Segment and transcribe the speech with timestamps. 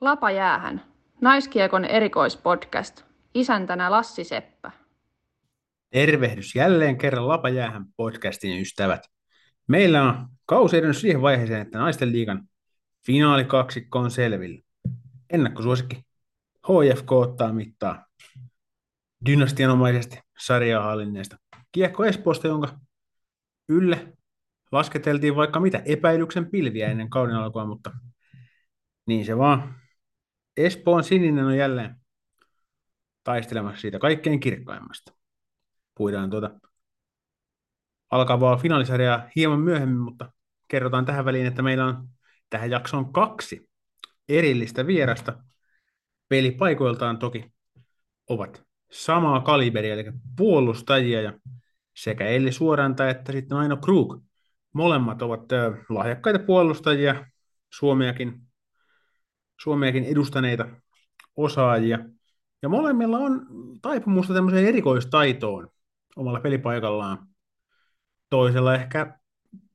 [0.00, 0.82] Lapa jäähän.
[1.20, 3.04] Naiskiekon erikoispodcast.
[3.34, 4.70] Isäntänä Lassi Seppä.
[5.90, 9.02] Tervehdys jälleen kerran Lapa jäähän podcastin ystävät.
[9.68, 12.48] Meillä on kausi edennyt siihen vaiheeseen, että naisten liigan
[13.06, 14.62] finaalikaksikko on selvillä.
[15.30, 16.06] Ennakkosuosikki
[16.66, 18.06] HFK ottaa mittaa
[19.26, 21.36] dynastianomaisesti sarjaa hallinneesta
[21.72, 22.78] Kiekko Espoosta, jonka
[23.68, 24.12] ylle
[24.72, 27.90] lasketeltiin vaikka mitä epäilyksen pilviä ennen kauden alkua, mutta
[29.06, 29.85] niin se vaan.
[30.56, 31.96] Espoon sininen on jälleen
[33.24, 35.12] taistelemassa siitä kaikkein kirkkaimmasta.
[35.94, 36.50] Puidaan tuota
[38.10, 40.32] alkavaa finaalisarjaa hieman myöhemmin, mutta
[40.68, 42.08] kerrotaan tähän väliin, että meillä on
[42.50, 43.68] tähän jaksoon kaksi
[44.28, 45.44] erillistä vierasta.
[46.28, 47.52] Pelipaikoiltaan toki
[48.28, 50.04] ovat samaa kaliberia, eli
[50.36, 51.32] puolustajia ja
[51.96, 54.22] sekä Elli Suoranta että sitten Aino Krug.
[54.72, 55.42] Molemmat ovat
[55.88, 57.26] lahjakkaita puolustajia,
[57.70, 58.45] Suomeakin,
[59.60, 60.68] Suomeakin edustaneita
[61.36, 61.98] osaajia.
[62.62, 63.46] Ja molemmilla on
[63.82, 65.68] taipumusta tämmöiseen erikoistaitoon
[66.16, 67.28] omalla pelipaikallaan.
[68.30, 69.18] Toisella ehkä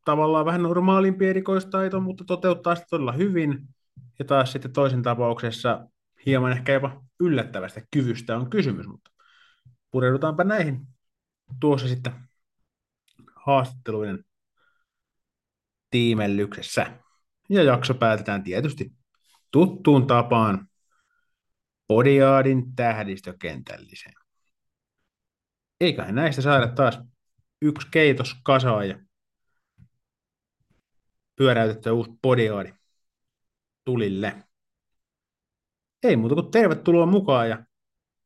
[0.06, 3.68] tavallaan vähän normaalimpi erikoistaito, mutta toteuttaa sitä todella hyvin.
[4.20, 5.88] Ja taas sitten toisen tapauksessa
[6.26, 9.12] hieman ehkä jopa yllättävästä kyvystä on kysymys, mutta
[9.92, 10.88] pureudutaanpa näihin
[11.60, 12.14] tuossa sitten
[13.36, 14.26] haastatteluiden
[15.90, 17.00] tiimellyksessä.
[17.50, 18.92] Ja jakso päätetään tietysti
[19.52, 20.68] tuttuun tapaan
[21.88, 24.14] Podiaadin tähdistökentälliseen.
[25.82, 27.00] Eiköhän näistä saada taas
[27.62, 29.00] yksi keitos kasaan ja
[31.36, 32.74] pyöräytettyä uusi Podiaadi
[33.86, 34.44] tulille.
[36.04, 37.66] Ei muuta kuin tervetuloa mukaan ja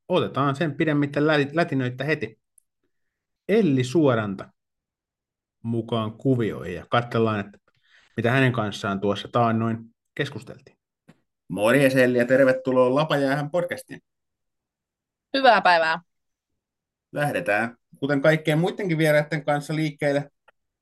[0.08, 2.40] otetaan sen pidemmittä lätinöitä heti.
[3.50, 4.54] Elli Suoranta
[5.64, 7.60] mukaan kuvioihin ja katsellaan, että
[8.18, 10.75] mitä hänen kanssaan tuossa taannoin keskusteltiin.
[11.48, 14.02] Morjes Elli ja tervetuloa Lapajäähän podcastiin.
[15.34, 16.02] Hyvää päivää.
[17.12, 20.32] Lähdetään, kuten kaikkien muidenkin vieraiden kanssa liikkeelle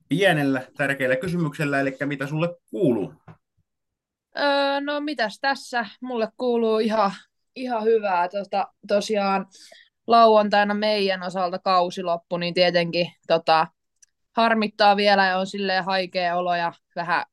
[0.09, 3.13] pienellä tärkeällä kysymyksellä, eli mitä sulle kuuluu?
[4.39, 5.85] Öö, no mitäs tässä?
[6.01, 7.11] Mulle kuuluu ihan,
[7.55, 8.29] ihan hyvää.
[8.29, 9.45] Tota, tosiaan
[10.07, 13.67] lauantaina meidän osalta kausi loppu, niin tietenkin tota,
[14.35, 17.25] harmittaa vielä ja on silleen haikea olo ja vähän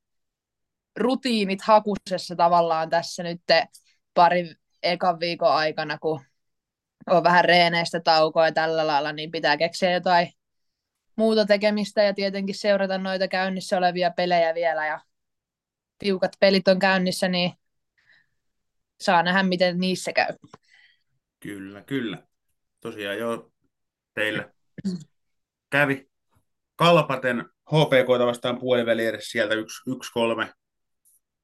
[0.95, 3.41] rutiinit hakusessa tavallaan tässä nyt
[4.13, 6.21] pari ekan viikon aikana, kun
[7.09, 10.33] on vähän reeneistä taukoa ja tällä lailla, niin pitää keksiä jotain
[11.15, 14.99] muuta tekemistä ja tietenkin seurata noita käynnissä olevia pelejä vielä ja
[15.97, 17.51] tiukat pelit on käynnissä, niin
[19.01, 20.33] saa nähdä, miten niissä käy.
[21.39, 22.17] Kyllä, kyllä.
[22.81, 23.51] Tosiaan jo
[24.13, 24.53] teillä
[25.69, 26.09] kävi
[26.75, 30.53] Kalpaten HPK vastaan puoliväli edes sieltä 1-3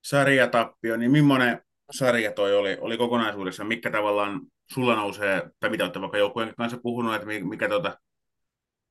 [0.10, 3.64] sarjatappio, niin millainen sarja toi oli, oli kokonaisuudessa?
[3.64, 4.42] Mikä tavallaan
[4.74, 8.00] sulla nousee, tai mitä olette vaikka joukkueen kanssa puhunut, että mikä tuota,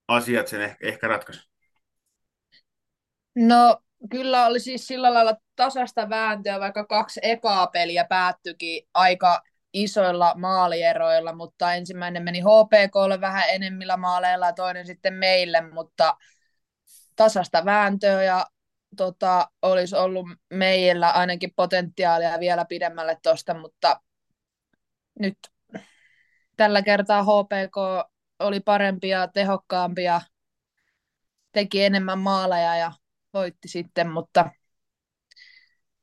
[0.09, 1.41] asiat sen ehkä, ehkä ratkaisi?
[3.35, 3.79] No
[4.11, 11.33] kyllä oli siis sillä lailla tasasta vääntöä, vaikka kaksi ekaa peliä päättyikin aika isoilla maalieroilla,
[11.33, 16.17] mutta ensimmäinen meni HPKlle vähän enemmillä maaleilla ja toinen sitten meille, mutta
[17.17, 18.47] tasasta vääntöä ja
[18.97, 24.01] tota, olisi ollut meillä ainakin potentiaalia vielä pidemmälle tuosta, mutta
[25.19, 25.39] nyt
[26.57, 27.77] tällä kertaa HPK
[28.39, 30.21] oli parempia, tehokkaampia,
[31.53, 32.93] teki enemmän maaleja ja
[33.35, 34.51] voitti sitten, mutta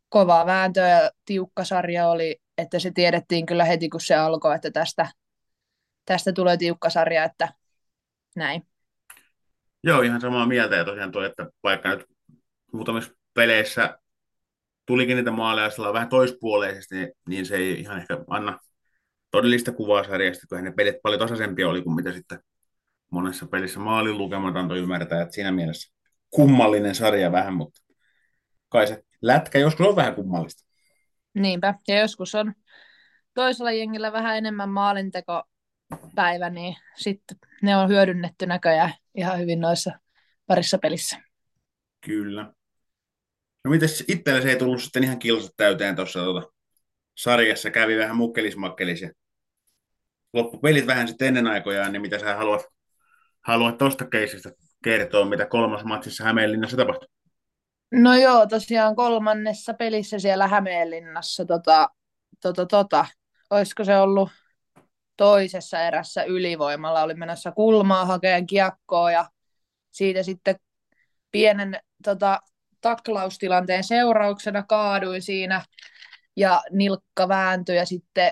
[0.09, 4.71] kovaa vääntöä ja tiukka sarja oli, että se tiedettiin kyllä heti kun se alkoi, että
[4.71, 5.11] tästä,
[6.05, 7.53] tästä tulee tiukka sarja, että
[8.35, 8.67] näin.
[9.83, 12.05] Joo, ihan samaa mieltä ja tosiaan tuo, että vaikka nyt
[12.73, 13.97] muutamissa peleissä
[14.85, 18.59] tulikin niitä maaleja sillä vähän toispuoleisesti, niin, niin se ei ihan ehkä anna
[19.31, 22.39] todellista kuvaa sarjasta, kun ne pelit paljon tasaisempia oli kuin mitä sitten
[23.09, 25.93] monessa pelissä maalin lukemat antoi ymmärtää, että siinä mielessä
[26.29, 27.81] kummallinen sarja vähän, mutta
[28.69, 30.63] kai se lätkä joskus on vähän kummallista.
[31.33, 32.53] Niinpä, ja joskus on
[33.33, 39.91] toisella jengillä vähän enemmän maalintekopäivä, niin sitten ne on hyödynnetty näköjään ihan hyvin noissa
[40.47, 41.17] parissa pelissä.
[42.05, 42.53] Kyllä.
[43.63, 46.51] No mites itsellesi ei tullut sitten ihan kilsat täyteen tuossa tuota,
[47.17, 49.09] sarjassa, kävi vähän mukkelismakkelis ja
[50.33, 52.61] loppupelit vähän sitten ennen aikojaan, niin mitä sä haluat,
[53.41, 54.51] haluat tuosta keisistä
[54.83, 57.07] kertoa, mitä kolmas matsissa Hämeenlinnassa tapahtui?
[57.91, 61.89] No joo, tosiaan kolmannessa pelissä siellä Hämeenlinnassa, tota,
[62.41, 63.05] tota, tota,
[63.49, 64.29] olisiko se ollut
[65.17, 69.29] toisessa erässä ylivoimalla, oli menossa kulmaa hakeen kiekkoa ja
[69.91, 70.55] siitä sitten
[71.31, 72.39] pienen tota,
[72.83, 75.65] taklaustilanteen seurauksena kaaduin siinä
[76.35, 78.31] ja nilkka vääntyi ja sitten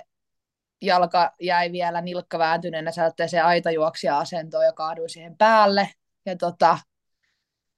[0.82, 2.92] jalka jäi vielä nilkka vääntyneenä
[3.28, 5.90] se aitajuoksia asentoon ja kaaduin siihen päälle.
[6.26, 6.78] Ja tota,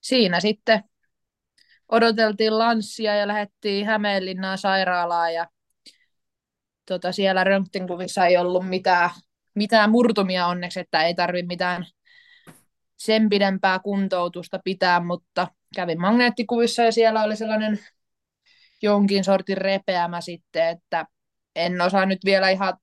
[0.02, 0.84] siinä sitten
[1.90, 5.48] odoteltiin lanssia ja lähdettiin Hämeenlinnaan sairaalaan ja
[6.86, 9.10] tota, siellä röntgenkuvissa ei ollut mitään,
[9.56, 11.86] mitään murtumia onneksi, että ei tarvitse mitään
[12.98, 17.80] sen pidempää kuntoutusta pitää, mutta kävin magneettikuvissa ja siellä oli sellainen
[18.82, 21.06] jonkin sortin repeämä sitten, että
[21.56, 22.78] en osaa nyt vielä ihan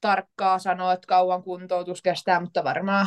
[0.00, 3.06] tarkkaa sanoa, että kauan kuntoutus kestää, mutta varmaan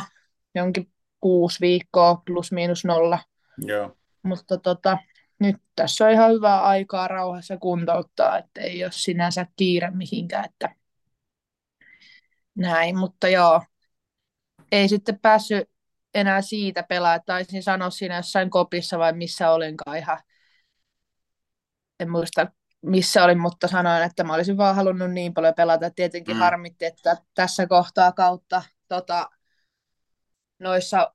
[0.54, 3.18] jonkin kuusi viikkoa plus miinus nolla.
[3.58, 3.96] Joo.
[4.22, 4.98] Mutta tota,
[5.38, 10.74] nyt tässä on ihan hyvää aikaa rauhassa kuntouttaa, että ei ole sinänsä kiire mihinkään, että
[12.54, 13.62] näin, mutta joo,
[14.72, 15.68] ei sitten päässyt
[16.14, 17.18] enää siitä pelaa.
[17.18, 20.18] Taisin sanoa siinä jossain kopissa vai missä olinkaan ihan,
[22.00, 22.46] en muista
[22.82, 25.90] missä olin, mutta sanoin, että mä olisin vaan halunnut niin paljon pelata.
[25.90, 26.40] Tietenkin mm.
[26.40, 29.30] harmitti, että tässä kohtaa kautta tota,
[30.58, 31.14] noissa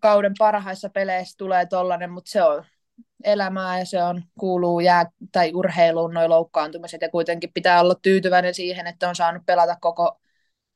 [0.00, 2.64] kauden parhaissa peleissä tulee tollainen, mutta se on
[3.24, 8.54] elämää ja se on, kuuluu jää, tai urheiluun noin loukkaantumiset ja kuitenkin pitää olla tyytyväinen
[8.54, 10.20] siihen, että on saanut pelata koko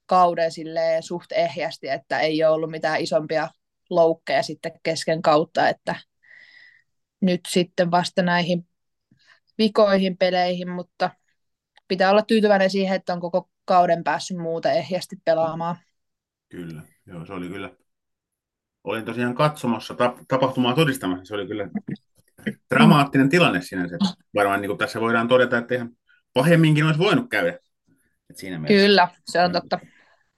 [0.06, 0.50] kauden
[1.00, 3.48] suht ehjästi, että ei ole ollut mitään isompia
[3.90, 5.96] loukkeja sitten kesken kautta, että
[7.20, 8.66] nyt sitten vasta näihin
[9.58, 11.10] vikoihin peleihin, mutta
[11.88, 15.76] pitää olla tyytyväinen siihen, että on koko kauden päässyt muuta ehjästi pelaamaan.
[16.48, 17.70] Kyllä, joo, se oli kyllä.
[18.84, 19.94] Olin tosiaan katsomassa
[20.28, 21.68] tapahtumaa todistamassa, se oli kyllä
[22.74, 23.96] dramaattinen tilanne sinänsä.
[24.34, 25.90] Varmaan niin kuin tässä voidaan todeta, että ihan
[26.34, 27.58] pahemminkin olisi voinut käydä.
[28.30, 29.78] Et siinä mielessä, Kyllä, se on totta.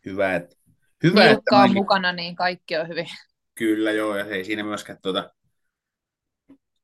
[0.06, 0.56] Hyvä, että,
[1.02, 3.06] hyvä, että on mukana, niin kaikki on hyvin.
[3.54, 5.30] Kyllä, joo, ja ei siinä myöskään tuota,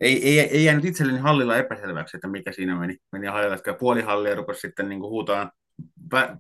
[0.01, 2.97] ei, ei, ei jäänyt itselleni hallilla epäselväksi, että mikä siinä meni.
[3.13, 5.51] Meni hallilla, että puoli hallia rupesi sitten niin huutaan,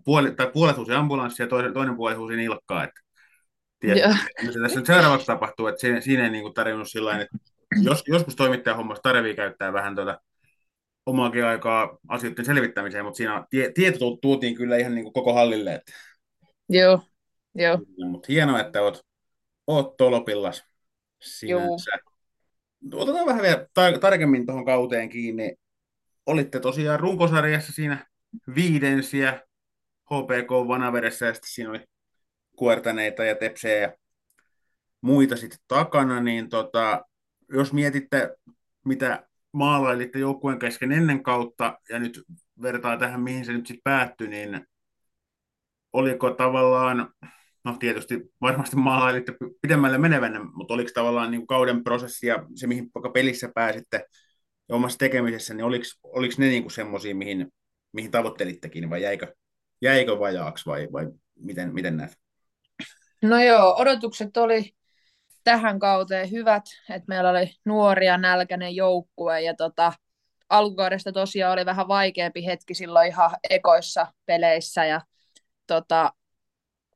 [0.04, 2.84] puoli, tai puolet huusi ambulanssi ja toinen, toinen puoli huusi nilkkaa.
[2.84, 3.00] Että,
[3.80, 7.38] tiedät, mitä tässä nyt seuraavaksi tapahtuu, että siinä, siinä ei niin kuin tarjonnut sillä että
[7.82, 10.20] jos, joskus toimittajan hommassa tarvii käyttää vähän tuota
[11.06, 15.74] omaakin aikaa asioiden selvittämiseen, mutta siinä tie, tieto tuotiin kyllä ihan niin kuin koko hallille.
[15.74, 15.92] Että...
[16.72, 17.00] Joo,
[17.54, 17.78] joo.
[18.10, 19.06] Mutta hienoa, että oot,
[19.66, 20.64] oot tolopillas
[21.20, 21.90] sinänsä.
[22.92, 23.02] Joo.
[23.02, 25.54] Otetaan vähän vielä tar- tarkemmin tuohon kauteen kiinni.
[26.26, 28.06] Olitte tosiaan runkosarjassa siinä
[28.54, 29.40] viidensiä
[30.04, 31.80] HPK Vanaveressä ja sitten siinä oli
[32.56, 33.92] kuertaneita ja tepsejä ja
[35.00, 37.04] muita sitten takana, niin tota,
[37.48, 38.36] jos mietitte,
[38.84, 42.22] mitä maalailitte joukkueen kesken ennen kautta ja nyt
[42.62, 44.66] vertaa tähän, mihin se nyt sitten päättyi, niin
[45.92, 47.12] oliko tavallaan,
[47.64, 52.90] no tietysti varmasti maalailitte pidemmälle menevänä, mutta oliko tavallaan niin kauden prosessi ja se, mihin
[53.12, 54.06] pelissä pääsitte
[54.68, 57.52] ja omassa tekemisessä, niin oliko, oliko ne niin semmoisia, mihin,
[57.92, 59.34] mihin tavoittelittekin vai jäikö,
[59.82, 61.08] jäikö vajaaksi vai, vai
[61.38, 62.18] miten, miten näet?
[63.22, 64.72] No joo, odotukset oli
[65.44, 69.92] tähän kauteen hyvät, että meillä oli nuoria nälkäinen joukkue ja tota,
[70.48, 75.00] alkukaudesta tosiaan oli vähän vaikeampi hetki silloin ihan ekoissa peleissä ja
[75.66, 76.12] tota,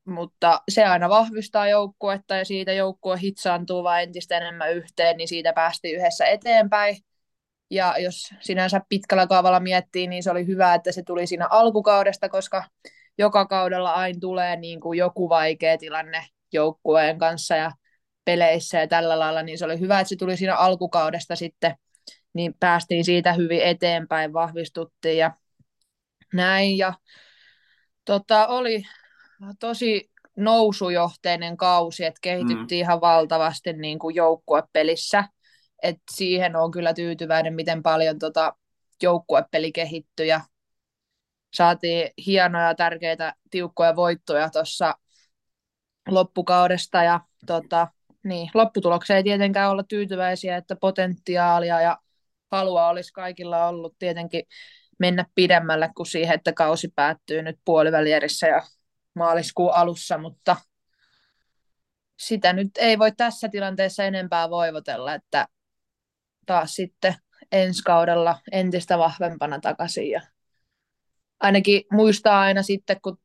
[0.05, 5.53] mutta se aina vahvistaa joukkuetta ja siitä joukkue hitsaantuu vain entistä enemmän yhteen, niin siitä
[5.53, 6.97] päästiin yhdessä eteenpäin.
[7.69, 12.29] Ja jos sinänsä pitkällä kaavalla miettii, niin se oli hyvä, että se tuli siinä alkukaudesta,
[12.29, 12.63] koska
[13.17, 17.71] joka kaudella aina tulee niin kuin joku vaikea tilanne joukkueen kanssa ja
[18.25, 21.75] peleissä ja tällä lailla, niin se oli hyvä, että se tuli siinä alkukaudesta sitten,
[22.33, 25.31] niin päästiin siitä hyvin eteenpäin, vahvistuttiin ja
[26.33, 26.77] näin.
[26.77, 26.93] Ja
[28.07, 28.83] tota, oli
[29.59, 32.81] tosi nousujohteinen kausi, että kehityttiin mm.
[32.81, 35.23] ihan valtavasti niin kuin joukkuepelissä.
[35.83, 38.55] Et siihen on kyllä tyytyväinen, miten paljon tota
[39.03, 40.41] joukkuepeli kehittyi ja
[41.53, 44.95] saatiin hienoja, tärkeitä, tiukkoja voittoja tuossa
[46.07, 47.87] loppukaudesta ja tota,
[48.23, 51.97] niin, lopputulokseen ei tietenkään olla tyytyväisiä, että potentiaalia ja
[52.51, 54.43] halua olisi kaikilla ollut tietenkin
[54.99, 58.61] mennä pidemmälle kuin siihen, että kausi päättyy nyt puolivälierissä ja
[59.13, 60.55] maaliskuun alussa, mutta
[62.19, 65.47] sitä nyt ei voi tässä tilanteessa enempää voivotella, että
[66.45, 67.15] taas sitten
[67.51, 70.09] ensi kaudella entistä vahvempana takaisin.
[70.09, 70.21] Ja
[71.39, 73.17] ainakin muistaa aina sitten, kun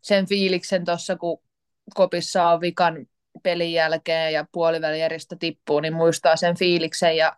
[0.00, 1.42] sen fiiliksen tuossa, kun
[1.94, 3.06] kopissa on vikan
[3.42, 7.36] pelin jälkeen ja puolivälieristä tippuu, niin muistaa sen fiiliksen ja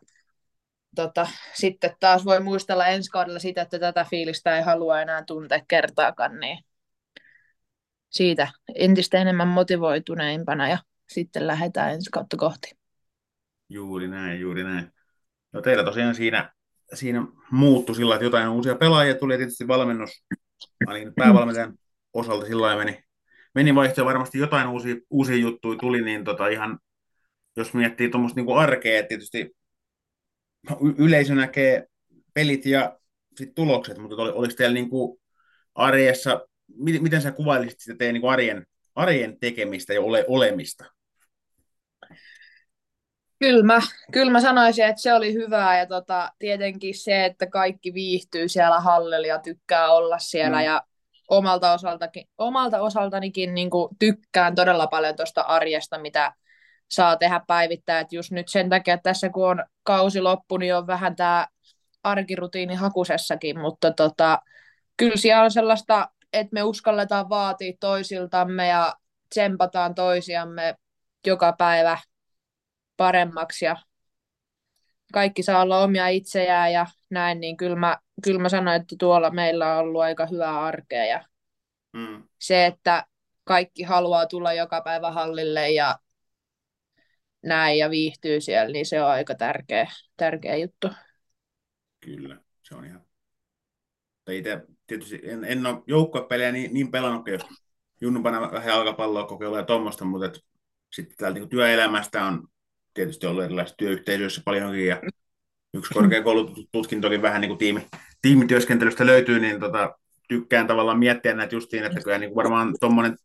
[0.95, 5.61] tota, sitten taas voi muistella ensi kaudella sitä, että tätä fiilistä ei halua enää tuntea
[5.69, 6.59] kertaakaan, niin
[8.11, 12.77] siitä entistä enemmän motivoituneimpana ja sitten lähdetään ensi kautta kohti.
[13.69, 14.93] Juuri näin, juuri näin.
[15.53, 16.53] No teillä tosiaan siinä
[16.95, 20.25] siinä muuttui sillä, että jotain uusia pelaajia tuli, ja tietysti valmennus,
[20.93, 21.75] niin päävalmentajan
[22.13, 23.05] osalta sillä meni,
[23.55, 26.79] meni vaihtoja varmasti jotain uusia, uusia juttuja tuli, niin tota ihan,
[27.57, 29.57] jos miettii tuommoista niin arkea, tietysti
[30.99, 31.87] yleisö näkee
[32.35, 32.99] pelit ja
[33.37, 35.21] sit tulokset, mutta oliko teillä niin kuin
[35.75, 40.85] arjessa, miten, miten sä kuvailisit sitä teidän niin arjen, arjen tekemistä ja ole, olemista?
[43.39, 43.81] Kyllä mä,
[44.13, 48.81] kyllä mä sanoisin, että se oli hyvää ja tota, tietenkin se, että kaikki viihtyy siellä
[48.81, 50.65] hallilla ja tykkää olla siellä mm.
[50.65, 50.83] ja
[51.29, 56.33] omalta, osaltakin, omalta osaltanikin niin kuin tykkään todella paljon tuosta arjesta, mitä
[56.91, 58.03] saa tehdä päivittäin.
[58.03, 61.47] Et just nyt sen takia, että tässä kun on kausi loppu, niin on vähän tämä
[62.03, 64.39] arkirutiini hakusessakin, mutta tota,
[64.97, 68.95] kyllä siellä on sellaista, että me uskalletaan vaatia toisiltamme ja
[69.29, 70.75] tsempataan toisiamme
[71.27, 71.99] joka päivä
[72.97, 73.77] paremmaksi ja
[75.13, 79.31] kaikki saa olla omia itseään ja näin, niin kyllä mä, kyllä mä sanoin, että tuolla
[79.31, 81.25] meillä on ollut aika hyvää arkea ja
[81.93, 82.23] mm.
[82.39, 83.07] se, että
[83.45, 85.99] kaikki haluaa tulla joka päivä hallille ja
[87.43, 90.89] näin ja viihtyy siellä, niin se on aika tärkeä, tärkeä juttu.
[92.01, 93.05] Kyllä, se on ihan.
[94.31, 97.43] Itse tietysti en, en ole joukkuepelejä niin, niin pelannut, jos
[98.01, 100.41] junnupana vähän jalkapalloa kokeilla ja tuommoista, mutta et,
[100.93, 102.49] sitten täältä niin työelämästä on
[102.95, 105.03] tietysti ollut erilaisissa työyhteisöissä paljonkin ja
[105.75, 107.87] yksi korkeakoulututkintokin vähän niin kuin tiimi,
[108.23, 113.17] tiimityöskentelystä löytyy, niin tota, tykkään tavallaan miettiä näitä justiin, että kyllä niin kuin varmaan tuommoinen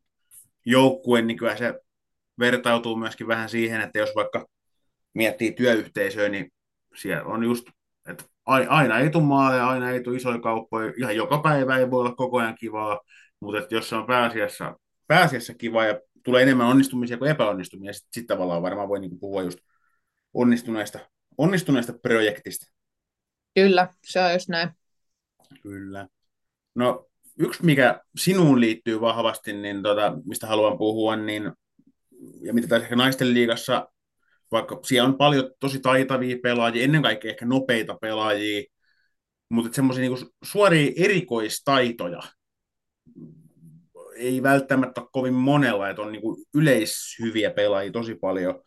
[0.65, 1.74] joukkue, niin kyllä se
[2.39, 4.46] vertautuu myöskin vähän siihen, että jos vaikka
[5.13, 6.51] miettii työyhteisöä, niin
[6.96, 7.70] siellä on just,
[8.10, 12.00] että aina ei tule maaleja, aina ei tule isoja kauppoja, ihan joka päivä ei voi
[12.00, 13.00] olla koko ajan kivaa,
[13.39, 14.75] mutta että jos se on pääasiassa,
[15.08, 19.41] pääasiassa kiva ja tulee enemmän onnistumisia kuin epäonnistumisia, sitten sit tavallaan varmaan voi niinku puhua
[19.41, 19.60] just
[20.34, 21.00] onnistuneesta,
[21.38, 22.74] onnistuneesta projektista.
[23.56, 24.70] Kyllä, se on just näin.
[25.62, 26.08] Kyllä.
[26.75, 27.08] No
[27.39, 31.51] yksi, mikä sinuun liittyy vahvasti, niin tota, mistä haluan puhua, niin
[32.41, 33.89] ja mitä tässä ehkä naisten liigassa,
[34.51, 38.63] vaikka siellä on paljon tosi taitavia pelaajia, ennen kaikkea ehkä nopeita pelaajia,
[39.50, 42.21] mutta semmoisia niinku suoria erikoistaitoja
[44.15, 48.62] ei välttämättä ole kovin monella, että on niinku yleishyviä pelaajia tosi paljon,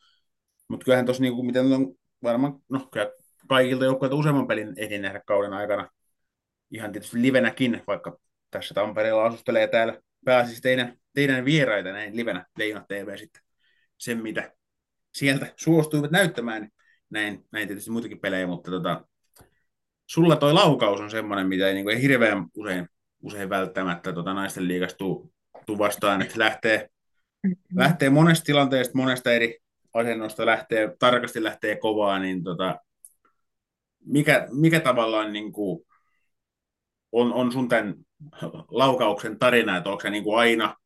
[0.69, 3.11] mutta kyllähän tuossa, niinku, miten on varmaan, no kyllä
[3.49, 5.90] kaikilta joukkueilta useamman pelin ehdin nähdä kauden aikana,
[6.71, 8.19] ihan tietysti livenäkin, vaikka
[8.50, 13.43] tässä Tampereella asustelee täällä pääsisi teidän, teidän vieraita näin livenä Leijona TV sitten
[13.99, 14.53] sen, mitä
[15.15, 16.69] sieltä suostuivat näyttämään.
[17.11, 19.05] Näin, näin tietysti muitakin pelejä, mutta tota,
[20.07, 22.89] sulla toi laukaus on semmoinen, mitä ei, niin kuin, ei hirveän usein,
[23.23, 25.33] usein välttämättä tota, naisten liigasta tuu,
[25.67, 26.89] tuu vastaan, että lähtee,
[27.75, 29.59] lähtee monesta tilanteesta, monesta eri
[29.95, 32.79] asennosta lähtee, tarkasti lähtee kovaa, niin tota,
[34.05, 35.87] mikä, mikä tavallaan niin kuin,
[37.12, 37.95] on, on sun tämän
[38.71, 40.77] laukauksen tarina, että onko se niin kuin aina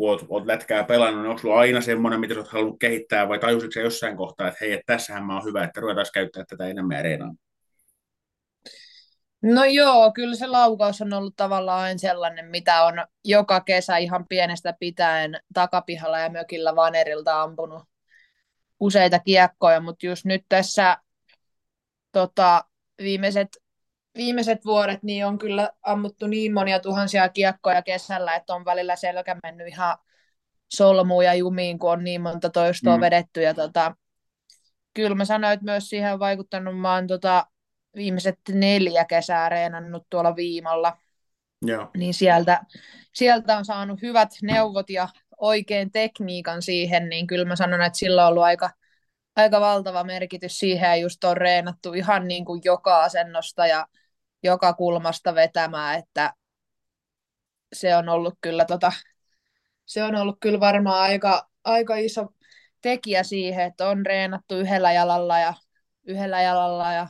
[0.00, 3.38] kun oot, oot lätkää pelannut, niin onko sulla aina semmoinen, mitä oot halunnut kehittää, vai
[3.38, 6.66] tajusitko sä jossain kohtaa, että hei, että tässähän mä oon hyvä, että ruvetaan käyttää tätä
[6.66, 7.36] enemmän areenaan?
[9.42, 14.74] No joo, kyllä se laukaus on ollut tavallaan sellainen, mitä on joka kesä ihan pienestä
[14.80, 17.82] pitäen takapihalla ja mökillä vanerilta ampunut
[18.80, 20.98] useita kiekkoja, mutta just nyt tässä
[22.12, 22.64] tota,
[22.98, 23.48] viimeiset,
[24.16, 29.36] viimeiset vuodet niin on kyllä ammuttu niin monia tuhansia kiekkoja kesällä, että on välillä selkä
[29.42, 29.98] mennyt ihan
[30.68, 33.00] solmuun ja jumiin, kun on niin monta toistoa mm.
[33.00, 33.42] vedetty.
[33.42, 33.96] Ja tota,
[34.94, 37.46] kyllä mä sanoin, että myös siihen on vaikuttanut, mä oon tota,
[37.96, 40.98] viimeiset neljä kesää reenannut tuolla viimalla.
[41.62, 41.90] Joo.
[41.96, 42.60] Niin sieltä,
[43.14, 48.22] sieltä on saanut hyvät neuvot ja oikein tekniikan siihen, niin kyllä mä sanon, että sillä
[48.22, 48.70] on ollut aika,
[49.36, 53.86] aika valtava merkitys siihen ja just on reenattu ihan niin kuin joka asennosta ja
[54.42, 56.34] joka kulmasta vetämään, että
[57.72, 58.92] se on ollut kyllä, tota,
[59.86, 62.26] se on ollut kyllä varmaan aika, aika iso
[62.80, 65.54] tekijä siihen, että on reenattu yhdellä jalalla ja
[66.04, 67.08] yhdellä jalalla ja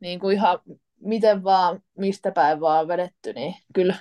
[0.00, 0.58] niin kuin ihan
[1.04, 3.94] miten vaan, mistä päin vaan vedetty, niin kyllä,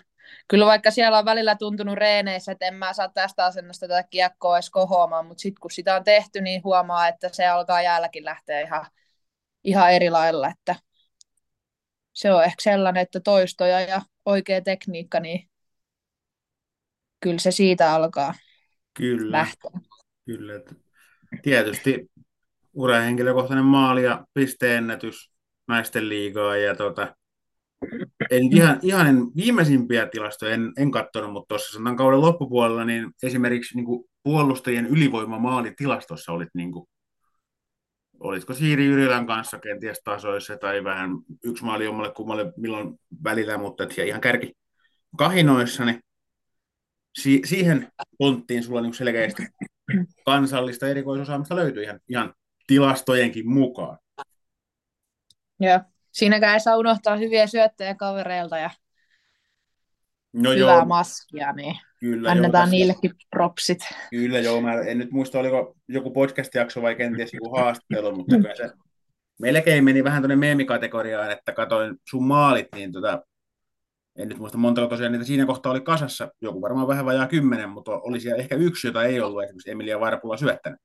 [0.48, 4.58] kyllä vaikka siellä on välillä tuntunut reeneissä, että en mä saa tästä asennosta tätä kiekkoa
[4.58, 8.62] edes kohoamaan, mutta sitten kun sitä on tehty, niin huomaa, että se alkaa jäälläkin lähteä
[8.62, 8.86] ihan,
[9.64, 10.76] ihan eri lailla, että
[12.14, 15.50] se on ehkä sellainen, että toistoja ja oikea tekniikka, niin
[17.20, 18.34] kyllä se siitä alkaa
[18.94, 19.72] kyllä, lähteä.
[20.26, 20.76] Kyllä, että
[21.42, 22.12] tietysti
[22.74, 25.32] urahenkilökohtainen maali ja pisteennätys
[25.68, 27.16] naisten liigaa ja tota,
[28.32, 33.12] en ihan, ihan en, viimeisimpiä tilastoja en, en katsonut, mutta tuossa sanotaan kauden loppupuolella, niin
[33.24, 36.86] esimerkiksi niin kuin puolustajien ylivoimamaalitilastossa olit niin kuin,
[38.24, 41.10] olisiko Siiri Jyrilän kanssa kenties tasoissa tai vähän
[41.44, 44.54] yksi maali jommalle kummalle milloin välillä, mutta ja ihan kärki
[45.18, 46.00] kahinoissa, niin
[47.20, 49.44] si- siihen ponttiin sulla niin selkeästi
[50.26, 52.34] kansallista erikoisosaamista löytyy ihan, ihan
[52.68, 53.98] tilastojenkin mukaan.
[55.60, 55.80] Joo.
[56.12, 58.70] Siinäkään ei saa unohtaa hyviä syöttejä kavereilta ja
[60.34, 63.80] No hyvää joo, maskia, niin kyllä annetaan joo, niillekin propsit.
[64.10, 68.56] Kyllä joo, mä en nyt muista, oliko joku podcast-jakso vai kenties joku haastattelu, mutta kyllä
[68.56, 68.70] se
[69.40, 73.24] melkein meni vähän tuonne meemikategoriaan, että katoin sun maalit, niin tota,
[74.18, 77.70] en nyt muista montako tosiaan niitä siinä kohtaa oli kasassa, joku varmaan vähän vajaa kymmenen,
[77.70, 80.80] mutta oli siellä ehkä yksi, jota ei ollut esimerkiksi Emilia Varpula syöttänyt.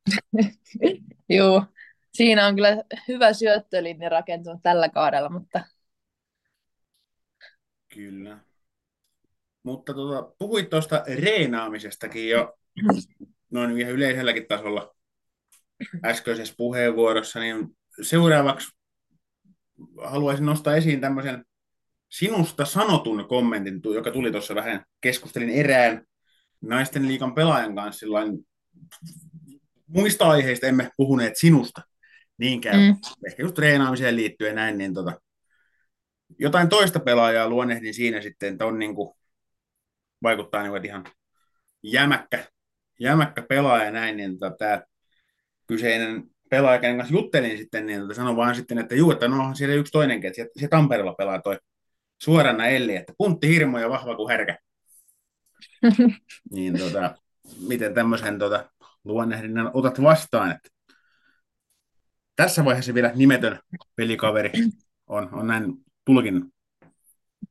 [1.29, 1.65] Joo,
[2.13, 5.61] siinä on kyllä hyvä syöttölinja rakentunut tällä kaudella, mutta
[7.95, 8.39] Kyllä.
[9.69, 12.55] Mutta tota, puhuit tuosta reenaamisestakin jo
[13.51, 14.95] noin ihan yleiselläkin tasolla
[16.05, 18.69] äskeisessä puheenvuorossa, niin seuraavaksi
[20.05, 21.45] haluaisin nostaa esiin tämmöisen
[22.09, 26.05] sinusta sanotun kommentin, joka tuli tuossa vähän, keskustelin erään
[26.61, 28.39] naisten liikan pelaajan kanssa sillain,
[29.87, 31.81] muista aiheista emme puhuneet sinusta
[32.39, 32.97] niinkään, Mm.
[33.27, 35.21] ehkä just treenaamiseen liittyen näin, niin tota,
[36.39, 39.18] jotain toista pelaajaa luonnehdin siinä sitten, että on niin kuin,
[40.23, 41.05] vaikuttaa niin ihan
[41.83, 42.45] jämäkkä,
[43.01, 44.83] jämäkkä pelaaja ja näin, niin tota, tämä
[45.67, 49.55] kyseinen pelaaja, kenen kanssa juttelin sitten, niin tota, sanoi vaan sitten, että juu, että no
[49.55, 51.59] siellä yksi toinenkin, että siellä Tampereella pelaa toi
[52.23, 54.59] suorana Elli, että puntti hirmo ja vahva kuin härkä.
[56.55, 57.15] niin tota,
[57.69, 58.71] miten tämmöisen tota,
[59.05, 60.69] luonnehdinnan otat vastaan, että
[62.37, 63.59] tässä vaiheessa vielä nimetön
[63.97, 64.51] pelikaveri
[65.07, 66.58] on, on näin tulkinnut.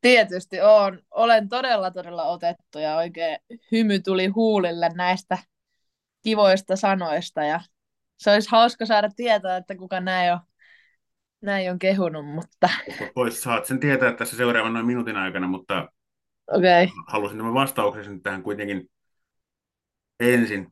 [0.02, 1.00] Tietysti on.
[1.12, 3.38] Olen todella, todella otettu ja oikein
[3.72, 5.38] hymy tuli huulille näistä
[6.24, 7.60] kivoista sanoista ja
[8.18, 10.40] se olisi hauska saada tietää, että kuka näin on,
[11.42, 12.70] näin on kehunut, mutta
[13.16, 15.92] Pois saat sen tietää tässä seuraavan noin minuutin aikana, mutta.
[16.48, 16.88] Okay.
[17.08, 18.90] halusin tämän vastauksen nyt tähän kuitenkin
[20.20, 20.68] ensin.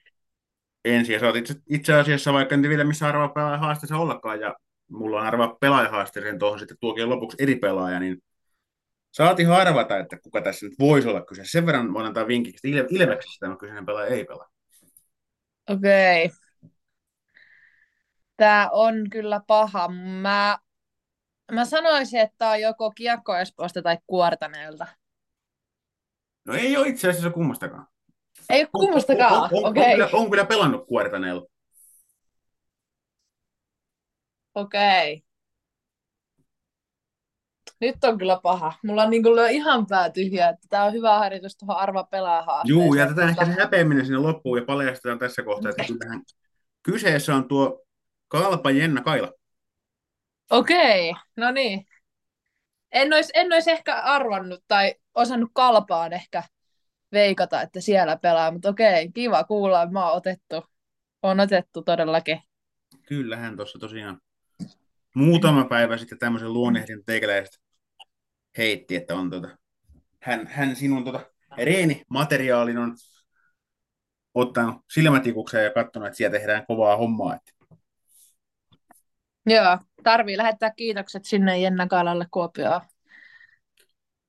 [0.86, 1.14] ensin.
[1.14, 4.56] Ja sä oot itse, itse asiassa, vaikka en tiedä missä arvaa pelaaja haasteessa ollakaan, ja
[4.92, 8.18] mulla on arvaa pelaaja haasteeseen tuohon sitten tuokin lopuksi eri pelaaja, niin
[9.15, 11.41] saat ihan arvata, että kuka tässä nyt voisi olla kyse.
[11.45, 14.49] Sen verran voin antaa vinkiksi, että Ile- Ilveksessä tämä kyseinen pelaaja ei pelaa.
[15.69, 16.32] Okei.
[18.38, 19.88] Tämä on kyllä paha.
[20.21, 20.58] Mä,
[21.51, 24.88] mä sanoisin, että tämä on joko Kiekko Espoosta tai Kuortaneelta.
[26.45, 27.88] No ei ole itse asiassa kummastakaan.
[28.49, 29.34] Ei ole kummastakaan.
[29.34, 29.84] On, on, on, Okei.
[29.84, 31.45] on, kyllä, on kyllä pelannut Kuortaneella.
[34.56, 35.25] Okei.
[37.82, 38.74] Nyt on kyllä paha.
[38.84, 42.62] Mulla on niin kuin ihan pää tyhjä, että tämä on hyvä harjoitus tuohon arva pelaa
[42.66, 46.22] Juu, jätetään ehkä se häpeäminen sinne loppuun ja paljastetaan tässä kohtaa, että kyllähän
[46.84, 47.86] kyseessä on tuo
[48.28, 49.32] Kalpa Jenna Kaila.
[50.50, 51.86] Okei, no niin.
[52.92, 56.44] En olisi, en olisi ehkä arvannut tai osannut kalpaan ehkä
[57.12, 60.64] veikata, että siellä pelaa, mutta okei, kiva kuulla, mä oon otettu.
[61.24, 62.40] On otettu todellakin.
[63.08, 64.22] Kyllähän tuossa tosiaan
[65.16, 67.64] muutama päivä sitten tämmöisen luonnehdin teikäläisestä
[68.58, 69.58] heitti, että on tota,
[70.20, 71.20] hän, hän sinun tota
[71.58, 72.98] reenimateriaalin on
[74.34, 77.36] ottanut silmätikukseen ja katsonut, että siellä tehdään kovaa hommaa.
[77.36, 77.52] Että
[79.46, 82.82] Joo, tarvii lähettää kiitokset sinne Jenna Kaalalle Kuopioon.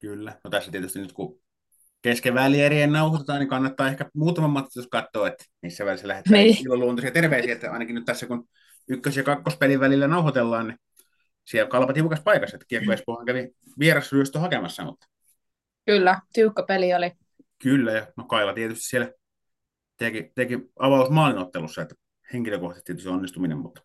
[0.00, 0.40] kyllä.
[0.44, 1.40] No tässä tietysti nyt kun
[2.02, 6.66] kesken välierien nauhoitetaan, niin kannattaa ehkä muutaman matkus katsoa, että missä välissä lähettää niin.
[6.66, 8.48] iloluontoisia terveisiä, että ainakin nyt tässä kun
[8.88, 10.78] ykkös- ja kakkospelin välillä nauhoitellaan, niin
[11.46, 15.06] siellä kalpa tiukas paikassa, että Kiekko Espoohan kävi vierasryöstö hakemassa, mutta
[15.86, 17.12] Kyllä, tiukka peli oli.
[17.62, 19.10] kyllä, ja no Kaila tietysti siellä
[19.96, 21.94] teki, teki avausmaalinottelussa, että
[22.32, 23.82] henkilökohtaisesti tietysti onnistuminen, mutta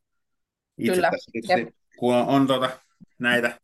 [0.78, 2.69] itse Kyllä, tässä tietysti, kun on, on tota,
[3.19, 3.60] näitä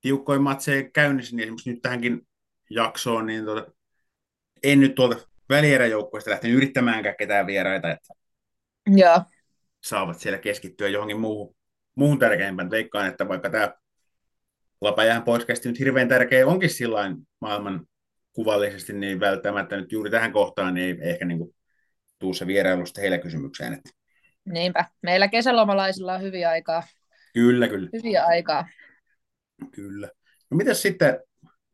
[0.00, 2.28] tiukkoja matseja käynnissä, niin esimerkiksi nyt tähänkin
[2.70, 3.72] jaksoon, niin tota,
[4.62, 8.14] en nyt tuolta välieräjoukkueesta lähtenyt yrittämäänkään ketään vieraita, että
[8.86, 9.22] Joo,
[9.82, 11.56] saavat siellä keskittyä johonkin muuhun,
[11.94, 12.70] muuhun tärkeimpään.
[12.70, 13.72] Veikkaan, että vaikka tämä
[14.80, 17.86] Lapajään podcast nyt hirveän tärkeä onkin sillain maailman
[18.32, 21.54] kuvallisesti, niin välttämättä nyt juuri tähän kohtaan niin ei ehkä niin kuin,
[22.18, 23.72] tuu se vierailusta heillä kysymykseen.
[23.72, 23.90] Että
[24.44, 24.84] niinpä.
[25.02, 26.82] Meillä kesälomalaisilla on hyviä aikaa.
[27.34, 28.68] kyllä, kyllä, Hyviä aikaa.
[29.70, 30.08] kyllä.
[30.50, 31.20] No mitäs sitten,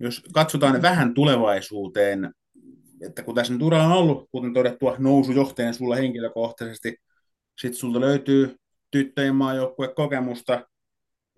[0.01, 2.31] jos katsotaan vähän tulevaisuuteen,
[3.07, 6.97] että kun tässä nyt ura on ollut, kuten todettua, nousujohtajana sulla henkilökohtaisesti,
[7.61, 8.57] sitten sulta löytyy
[8.91, 10.67] tyttöjen maajoukkue kokemusta,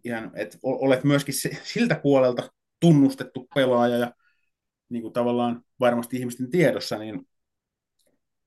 [0.04, 4.12] ihan, että olet myöskin se, siltä puolelta tunnustettu pelaaja ja
[4.88, 7.28] niin kuin tavallaan varmasti ihmisten tiedossa, niin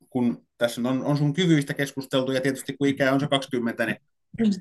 [0.09, 3.97] kun tässä on, on sun kyvyistä keskusteltu ja tietysti kun ikää on se 20, niin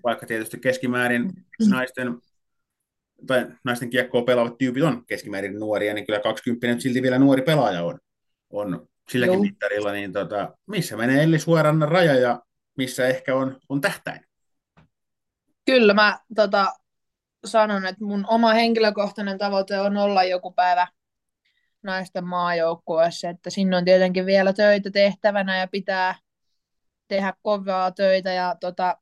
[0.05, 1.33] vaikka tietysti keskimäärin
[1.69, 2.19] naisten
[3.27, 7.43] tai naisten kiekkoa pelaavat tyypit on keskimäärin nuoria, niin kyllä 20 nyt silti vielä nuori
[7.43, 7.99] pelaaja on,
[8.51, 9.43] on silläkin Joo.
[9.43, 12.43] mittarilla, niin tota, missä menee Elli Suorannan raja ja
[12.77, 14.21] missä ehkä on, on tähtäin.
[15.65, 16.73] Kyllä mä tota,
[17.45, 20.87] sanon, että mun oma henkilökohtainen tavoite on olla joku päivä
[21.83, 26.15] naisten maajoukkueessa, että sinne on tietenkin vielä töitä tehtävänä ja pitää
[27.09, 28.99] tehdä kovaa töitä ja tota,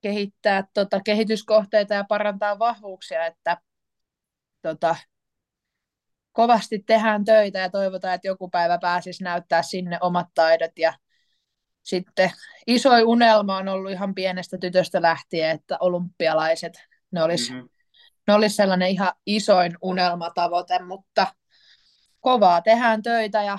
[0.00, 3.56] kehittää tota, kehityskohteita ja parantaa vahvuuksia, että
[4.62, 4.96] tota,
[6.32, 10.94] kovasti tehdään töitä ja toivotaan, että joku päivä pääsisi näyttää sinne omat taidot ja
[11.84, 12.32] sitten
[12.66, 16.72] isoin unelma on ollut ihan pienestä tytöstä lähtien, että olympialaiset,
[17.10, 17.68] ne olisi Mm-hmm.
[18.26, 21.26] ne olisi sellainen ihan isoin unelmatavoite, mutta
[22.20, 23.58] kovaa tehdään töitä ja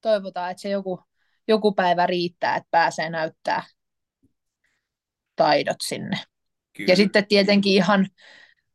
[0.00, 1.04] toivotaan, että se joku,
[1.48, 3.62] joku päivä riittää, että pääsee näyttää
[5.36, 6.16] taidot sinne.
[6.72, 6.92] Kyllä.
[6.92, 8.08] Ja sitten tietenkin ihan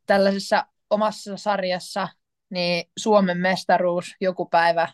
[0.06, 2.08] tällaisessa omassa sarjassa,
[2.50, 4.88] niin Suomen mestaruus joku päivä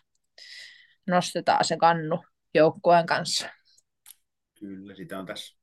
[1.07, 3.49] nostetaan se kannu joukkueen kanssa.
[4.59, 5.57] Kyllä, sitä on tässä.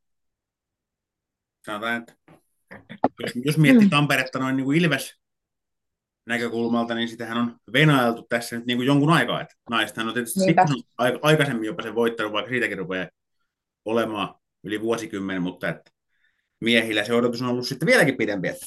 [1.67, 2.15] Sanotaan, että
[3.23, 5.21] jos, jos miettii Tamperetta noin niin kuin Ilves
[6.27, 9.41] näkökulmalta, niin sitähän on venailtu tässä nyt niin kuin jonkun aikaa.
[9.41, 10.67] Että naistahan on tietysti Niinpä.
[11.23, 13.09] aikaisemmin jopa sen voittanut, vaikka siitäkin rupeaa
[13.85, 15.91] olemaan yli vuosikymmen, mutta että
[16.61, 18.49] miehillä se odotus on ollut sitten vieläkin pidempi.
[18.49, 18.67] Että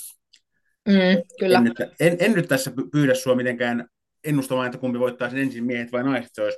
[0.88, 1.58] Mm, kyllä.
[1.58, 3.88] en, en, en nyt tässä py- pyydä sua mitenkään
[4.24, 6.32] ennustamaan, että kumpi voittaa sen ensin miehet vai naiset.
[6.34, 6.58] Se olisi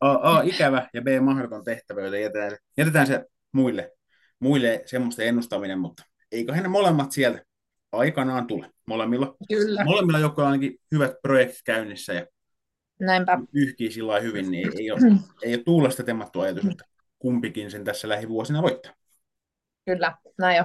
[0.00, 3.92] A, A ikävä ja B mahdoton tehtävä, joten jätetään, se- jätetään se muille,
[4.40, 7.42] muille semmoista ennustaminen, mutta eiköhän ne molemmat sieltä
[7.92, 8.70] aikanaan tule.
[8.86, 9.84] Molemmilla, Kyllä.
[9.84, 12.26] molemmilla joukkoilla on ainakin hyvät projektit käynnissä ja
[13.00, 13.38] Näinpä.
[13.52, 15.00] yhkii sillä hyvin, niin ei ole,
[15.42, 16.84] ei ole tuulesta temmattu ajatus, että
[17.18, 18.92] kumpikin sen tässä lähivuosina voittaa.
[19.86, 20.64] Kyllä, näin jo.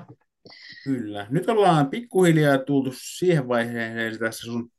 [0.83, 1.27] Kyllä.
[1.29, 4.71] Nyt ollaan pikkuhiljaa tultu siihen vaiheeseen tässä sun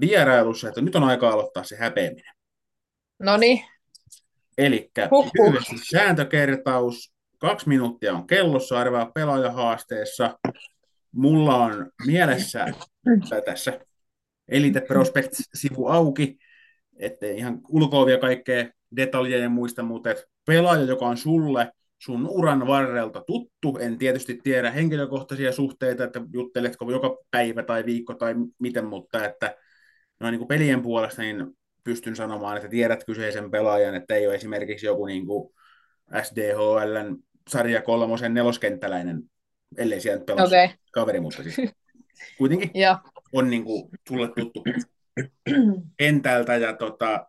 [0.00, 2.34] vierailussa, että nyt on aika aloittaa se häpeäminen.
[3.18, 3.64] No niin,
[4.58, 4.90] Eli
[5.90, 7.12] sääntökertaus.
[7.38, 10.38] Kaksi minuuttia on kellossa arvaa pelaajahaasteessa.
[11.12, 12.66] Mulla on mielessä
[13.28, 13.80] tai tässä
[14.48, 16.38] Elite Prospects-sivu auki,
[16.96, 20.10] ettei ihan ulkoavia kaikkea detaljeja muista, mutta
[20.46, 26.90] pelaaja, joka on sulle sun uran varrelta tuttu, en tietysti tiedä henkilökohtaisia suhteita, että jutteletko
[26.90, 29.56] joka päivä tai viikko tai miten, mutta että
[30.20, 31.57] noin niin kuin pelien puolesta niin
[31.88, 35.54] pystyn sanomaan, että tiedät kyseisen pelaajan, että ei ole esimerkiksi joku niin kuin
[36.22, 37.16] SDHLn
[37.50, 39.22] sarja kolmosen neloskenttäläinen,
[39.76, 40.44] ellei siellä pelaa.
[40.44, 40.68] Okay.
[40.92, 41.56] kaveri, mutta siis
[42.38, 42.96] kuitenkin Joo.
[43.32, 44.64] on niin kuin sulle tuttu
[45.98, 47.26] kentältä ja tota,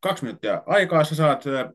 [0.00, 1.72] kaksi minuuttia aikaa sä saat ö,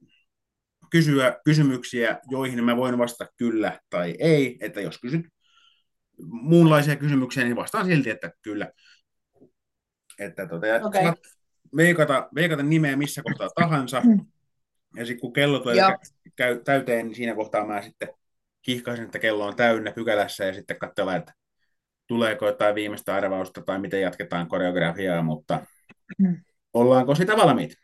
[0.91, 5.25] kysyä kysymyksiä, joihin mä voin vastata kyllä tai ei, että jos kysyt
[6.21, 8.71] muunlaisia kysymyksiä, niin vastaan silti, että kyllä.
[10.19, 11.19] Että tota, ja saat
[11.75, 14.01] veikata, veikata nimeä missä kohtaa tahansa,
[14.95, 15.75] ja sitten kun kello tulee
[16.35, 18.09] käy täyteen, niin siinä kohtaa mä sitten
[18.67, 21.33] hihkaisin, että kello on täynnä pykälässä, ja sitten katsellaan, että
[22.07, 25.65] tuleeko jotain viimeistä arvausta tai miten jatketaan koreografiaa, mutta
[26.17, 26.43] Mm.
[26.73, 27.75] ollaanko sitä valmiit?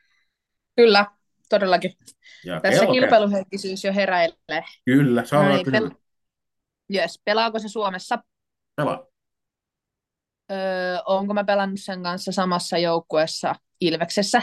[0.75, 1.05] Kyllä,
[1.49, 1.93] todellakin.
[2.45, 4.63] Ja Tässä kello kilpailuhenkisyys jo heräilee.
[4.85, 5.95] Kyllä, saa No olla niin, pel-
[6.95, 7.21] yes.
[7.25, 8.19] Pelaako se Suomessa?
[8.75, 9.05] Pelaa.
[10.51, 13.55] Öö, onko mä pelannut sen kanssa samassa joukkueessa
[13.87, 14.41] Ilveksessä?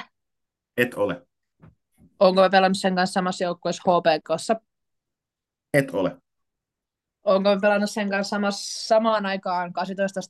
[0.77, 1.27] Et ole.
[2.21, 4.61] Onko mä pelannut sen kanssa samassa joukkueessa HPKssa?
[5.75, 6.17] Et ole.
[7.25, 10.21] Onko mä pelannut sen kanssa samassa, samaan aikaan 18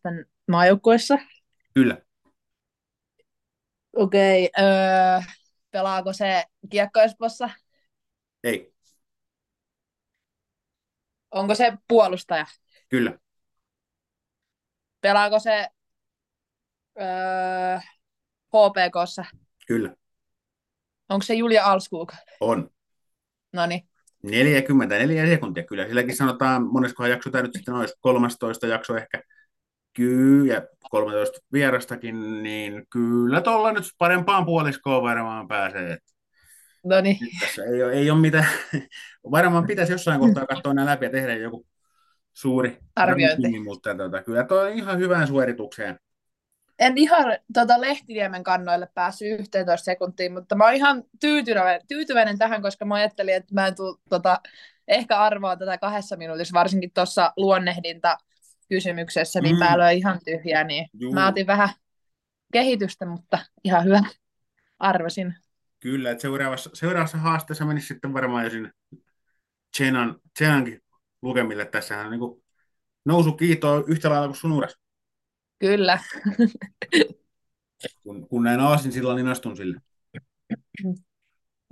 [0.50, 1.18] maajoukkueessa?
[1.74, 2.02] Kyllä.
[3.96, 4.50] Okei.
[4.58, 5.20] Öö,
[5.70, 7.50] pelaako se Kiekko Espoossa?
[8.44, 8.74] Ei.
[11.30, 12.46] Onko se puolustaja?
[12.88, 13.18] Kyllä.
[15.00, 15.68] Pelaako se
[17.00, 17.78] öö,
[18.50, 19.24] HPKssa?
[19.66, 19.94] Kyllä.
[21.08, 22.12] Onko se Julia Alskuk?
[22.40, 22.70] On.
[23.52, 23.88] No niin.
[24.22, 25.86] 44 sekuntia kyllä.
[25.86, 29.22] Silläkin sanotaan, moneskohan jakso tämä nyt sitten olisi 13 jakso ehkä.
[29.92, 35.98] Kyllä, ja 13 vierastakin, niin kyllä tuolla nyt parempaan puoliskoon varmaan pääsee.
[36.84, 37.16] No niin.
[37.40, 38.46] Tässä ei ole, ei ole mitään.
[39.30, 41.66] Varmaan pitäisi jossain kohtaa katsoa nämä läpi ja tehdä joku
[42.32, 43.60] suuri Arviointi.
[43.60, 45.98] mutta tota, kyllä tuo on ihan hyvään suoritukseen.
[46.80, 52.62] En ihan tota Lehtiniemen kannoille päässyt 11 sekuntiin, mutta mä oon ihan tyytyväinen, tyytyväinen tähän,
[52.62, 54.40] koska mä ajattelin, että mä en tuu, tota,
[54.88, 58.18] ehkä arvoa tätä kahdessa minuutissa, varsinkin tuossa luonnehdinta
[58.68, 59.58] kysymyksessä, niin Mm.
[59.58, 61.12] mä löin ihan tyhjää, niin Juu.
[61.12, 61.68] mä otin vähän
[62.52, 64.00] kehitystä, mutta ihan hyvä
[64.78, 65.34] arvasin.
[65.80, 68.70] Kyllä, että seuraavassa, seuraavassa haasteessa menisi sitten varmaan jo sinne
[69.76, 70.80] Chenan, Chenankin
[71.22, 71.64] lukemille.
[71.64, 72.42] Tässähän on niin
[73.04, 74.79] nousu kiitoa yhtä lailla kuin sun uras.
[75.60, 75.98] Kyllä.
[78.02, 79.80] Kun, kun näin aasin silloin, niin astun sille.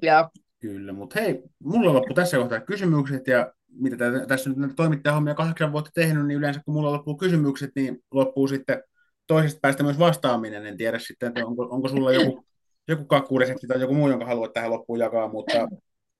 [0.03, 4.75] Ja Kyllä, mutta hei, mulla loppu tässä kohtaa kysymykset ja mitä tä- tässä nyt näitä
[4.75, 8.83] toimittajahommia kahdeksan vuotta tehnyt, niin yleensä kun mulla loppuu kysymykset, niin loppuu sitten
[9.27, 10.67] toisesta päästä myös vastaaminen.
[10.67, 12.45] En tiedä sitten, että onko, onko sulla joku,
[12.89, 15.69] joku kakkuresepti tai joku muu, jonka haluat tähän loppuun jakaa, mutta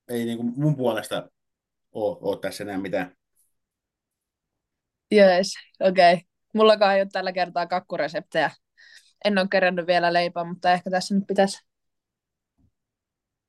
[0.09, 1.29] ei niin kuin mun puolesta
[1.91, 3.15] ole, ole tässä enää mitään.
[5.11, 6.13] Jees, okei.
[6.13, 6.28] Okay.
[6.53, 8.51] Mullakaan ei ole tällä kertaa kakkureseptejä.
[9.25, 11.69] En ole kerännyt vielä leipää, mutta ehkä tässä nyt pitäisi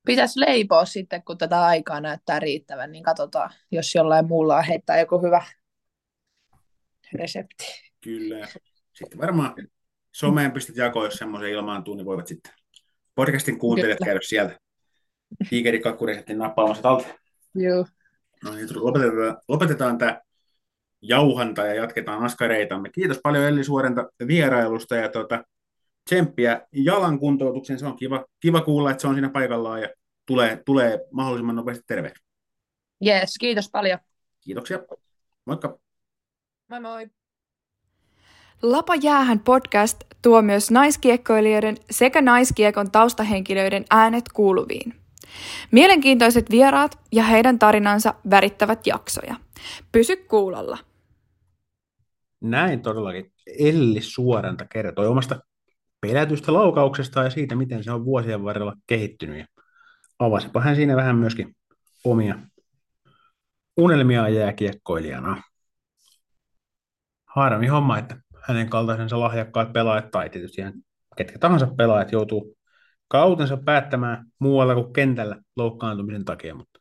[0.07, 5.01] pitäisi leipoa sitten, kun tätä aikaa näyttää riittävän, niin katsotaan, jos jollain muulla on heittää
[5.01, 5.45] joku hyvä
[7.13, 7.65] resepti.
[8.01, 8.49] Kyllä.
[8.93, 9.55] Sitten varmaan
[10.13, 12.53] someen pistät jakoon, jos semmoisen ilmaantuu, niin voivat sitten
[13.15, 14.07] podcastin kuuntelijat Kyllä.
[14.07, 14.59] käydä sieltä
[15.51, 17.15] tiikerikakkureseptin nappaamassa talteen.
[17.55, 17.87] Joo.
[18.45, 20.21] No niin, lopetetaan, lopetetaan tämä
[21.03, 22.91] jauhanta ja jatketaan askareitamme.
[22.91, 25.45] Kiitos paljon Elli Suorenta vierailusta ja tuota,
[26.05, 27.79] tsemppiä jalan kuntoutukseen.
[27.79, 29.89] Se on kiva, kiva kuulla, että se on siinä paikallaan ja
[30.27, 32.25] tulee, tulee mahdollisimman nopeasti terveeksi.
[33.01, 33.99] Jees, kiitos paljon.
[34.41, 34.79] Kiitoksia.
[35.45, 35.79] Moikka.
[36.69, 37.11] Moi moi.
[38.63, 44.95] Lapa jäähän podcast tuo myös naiskiekkoilijoiden sekä naiskiekon taustahenkilöiden äänet kuuluviin.
[45.71, 49.35] Mielenkiintoiset vieraat ja heidän tarinansa värittävät jaksoja.
[49.93, 50.79] Pysy kuulolla.
[52.41, 55.41] Näin todellakin Elli Suoranta kertoi omasta
[56.01, 59.39] pelätystä laukauksesta ja siitä, miten se on vuosien varrella kehittynyt.
[59.39, 59.47] Ja
[60.19, 61.57] avasipa hän siinä vähän myöskin
[62.05, 62.39] omia
[63.77, 65.43] unelmiaan jääkiekkoilijana.
[67.27, 70.75] Harmi homma, että hänen kaltaisensa lahjakkaat pelaajat tai tietysti ihan
[71.17, 72.57] ketkä tahansa pelaajat joutuu
[73.09, 76.81] kautensa päättämään muualla kuin kentällä loukkaantumisen takia, mutta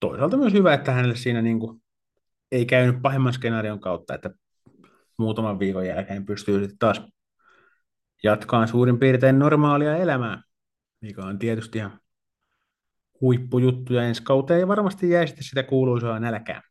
[0.00, 1.82] toisaalta myös hyvä, että hänelle siinä niin kuin
[2.52, 4.30] ei käynyt pahimman skenaarion kautta, että
[5.18, 7.02] muutaman viikon jälkeen pystyy sitten taas
[8.22, 10.42] jatkaan suurin piirtein normaalia elämää,
[11.00, 12.00] mikä on tietysti ihan
[13.20, 16.62] huippujuttu ja ensi kauteen ei varmasti jäi sitten sitä kuuluisaa nälkää.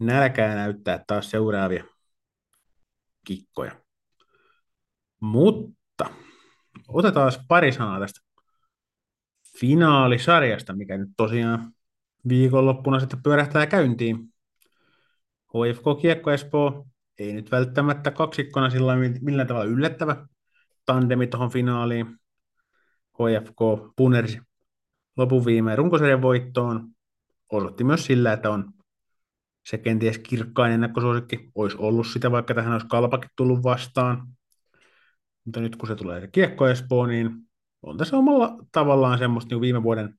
[0.00, 1.84] Nälkää näyttää taas seuraavia
[3.24, 3.72] kikkoja.
[5.20, 6.10] Mutta
[6.88, 8.20] otetaan pari sanaa tästä
[9.60, 11.75] finaalisarjasta, mikä nyt tosiaan
[12.28, 14.32] viikonloppuna sitten pyörähtää käyntiin.
[15.48, 16.86] HFK Kiekko Espoo
[17.18, 20.26] ei nyt välttämättä kaksikkona sillä millään tavalla yllättävä
[20.86, 22.06] tandemi tuohon finaaliin.
[23.14, 24.38] HFK punersi
[25.16, 26.88] lopun viimeen runkosarjan voittoon.
[27.52, 28.72] Osoitti myös sillä, että on
[29.66, 31.50] se kenties kirkkain ennakkosuosikki.
[31.54, 34.28] Olisi ollut sitä, vaikka tähän olisi kalpakin tullut vastaan.
[35.44, 37.30] Mutta nyt kun se tulee Kiekko Espoo, niin
[37.82, 40.18] on tässä omalla tavallaan semmoista niin viime vuoden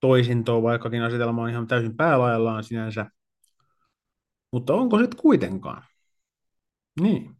[0.00, 3.06] toisintoa, vaikkakin asetelma on ihan täysin päälaajallaan sinänsä.
[4.52, 5.82] Mutta onko sitten kuitenkaan?
[7.00, 7.36] Niin.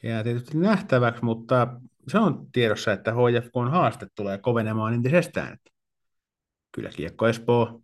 [0.00, 5.58] Se jää tietysti nähtäväksi, mutta se on tiedossa, että HFK on haaste tulee kovenemaan entisestään.
[6.72, 7.82] Kyllä Kiekko Espoo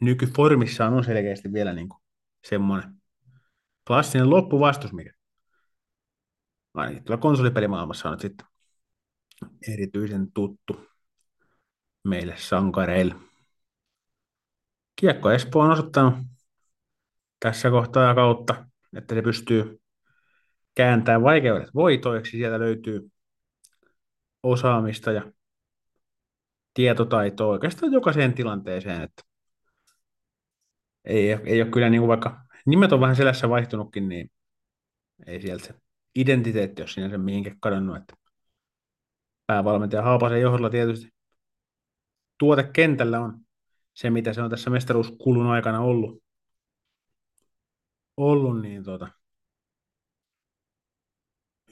[0.00, 2.02] nykyformissaan on selkeästi vielä niin kuin
[2.44, 2.94] semmoinen
[3.86, 5.12] klassinen loppuvastus, mikä
[6.74, 8.46] ainakin tuolla konsolipelimaailmassa on nyt sitten
[9.68, 10.86] erityisen tuttu
[12.04, 13.14] meille sankareille.
[14.96, 16.14] Kiekko Espoo on osoittanut
[17.40, 19.80] tässä kohtaa kautta, että se pystyy
[20.74, 22.30] kääntämään vaikeudet voitoiksi.
[22.30, 23.10] Sieltä löytyy
[24.42, 25.32] osaamista ja
[26.74, 29.02] tietotaitoa oikeastaan jokaiseen tilanteeseen.
[29.02, 29.22] Että
[31.04, 34.30] ei, ei ole kyllä niin kuin vaikka nimet on vähän selässä vaihtunutkin, niin
[35.26, 35.74] ei sieltä se
[36.14, 37.96] identiteetti ole sinänsä mihinkään kadonnut.
[37.96, 38.14] Että
[39.46, 41.13] päävalmentaja Haapasen johdolla tietysti
[42.44, 43.40] tuote kentällä on
[43.94, 46.22] se, mitä se on tässä mestaruuskulun aikana ollut.
[48.16, 49.08] ollut niin tota,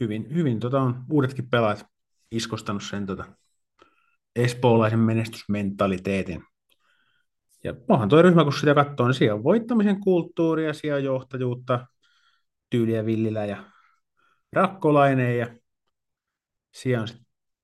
[0.01, 1.87] hyvin, hyvin tota on uudetkin pelaajat
[2.31, 3.25] iskostanut sen tota,
[4.37, 6.45] espoolaisen menestysmentaliteetin.
[7.65, 11.87] Ja onhan tuo ryhmä, kun sitä katsoo, niin siellä on voittamisen kulttuuria, siellä on johtajuutta,
[12.71, 13.65] tyyliä Villilä ja
[14.53, 15.57] Rakkolainen ja
[16.75, 17.09] siellä on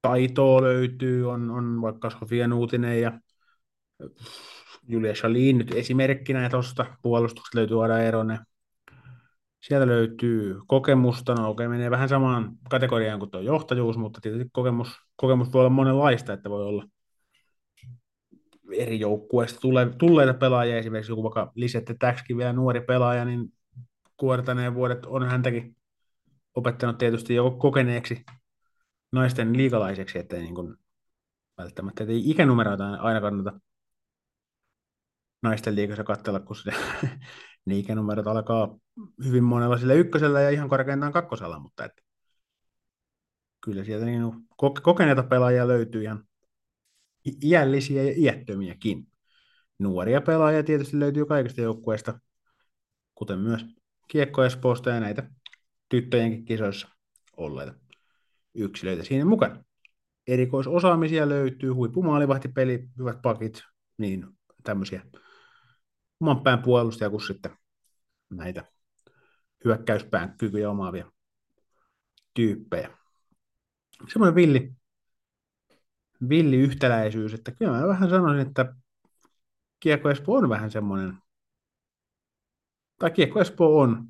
[0.03, 3.21] taitoa löytyy, on, on vaikka Sofia Nuutinen ja
[4.89, 8.39] Julia Chalin nyt esimerkkinä tuosta puolustuksesta löytyy Ada Eronen.
[9.61, 14.89] Sieltä löytyy kokemusta, no okei, menee vähän samaan kategoriaan kuin tuo johtajuus, mutta tietysti kokemus,
[15.17, 16.85] kokemus voi olla monenlaista, että voi olla
[18.73, 23.53] eri joukkueista tule, tulleita pelaajia, esimerkiksi joku vaikka Lisette Täkskin vielä nuori pelaaja, niin
[24.17, 25.77] kuortaneen vuodet on häntäkin
[26.55, 28.25] opettanut tietysti jo kokeneeksi
[29.13, 30.77] naisten liikalaiseksi, että niin kuin
[31.59, 33.61] välttämättä ei ikänumeroita aina kannata
[35.43, 36.71] naisten liikassa katsella, kun se,
[37.67, 38.79] ne ikänumerot alkaa
[39.25, 41.93] hyvin monella sillä ykkösellä ja ihan korkeintaan kakkosella, mutta et,
[43.61, 44.23] kyllä sieltä niin
[44.83, 46.25] kokeneita pelaajia löytyy ihan
[47.45, 49.07] iällisiä ja iättömiäkin.
[49.79, 52.21] Nuoria pelaajia tietysti löytyy kaikista joukkueista,
[53.15, 53.65] kuten myös
[54.09, 55.31] Kiekko Espoosta ja näitä
[55.89, 56.89] tyttöjenkin kisoissa
[57.37, 57.88] olleita
[58.59, 59.65] yksilöitä siinä mukana.
[60.27, 63.63] Erikoisosaamisia löytyy, huippumaalivahtipeli, hyvät pakit,
[63.99, 64.27] niin
[64.65, 65.03] tämmöisiä
[66.21, 67.57] oman pään puolustajia kuin sitten
[68.31, 68.65] näitä
[69.65, 71.13] hyökkäyspään kykyjä omaavia
[72.35, 72.91] tyyppejä.
[74.13, 74.73] Semmoinen villi,
[76.29, 78.75] villi yhtäläisyys, että kyllä mä vähän sanoisin, että
[79.81, 81.19] Kiekko Espoo on vähän semmoinen,
[82.99, 84.09] tai Kiekko Espoo on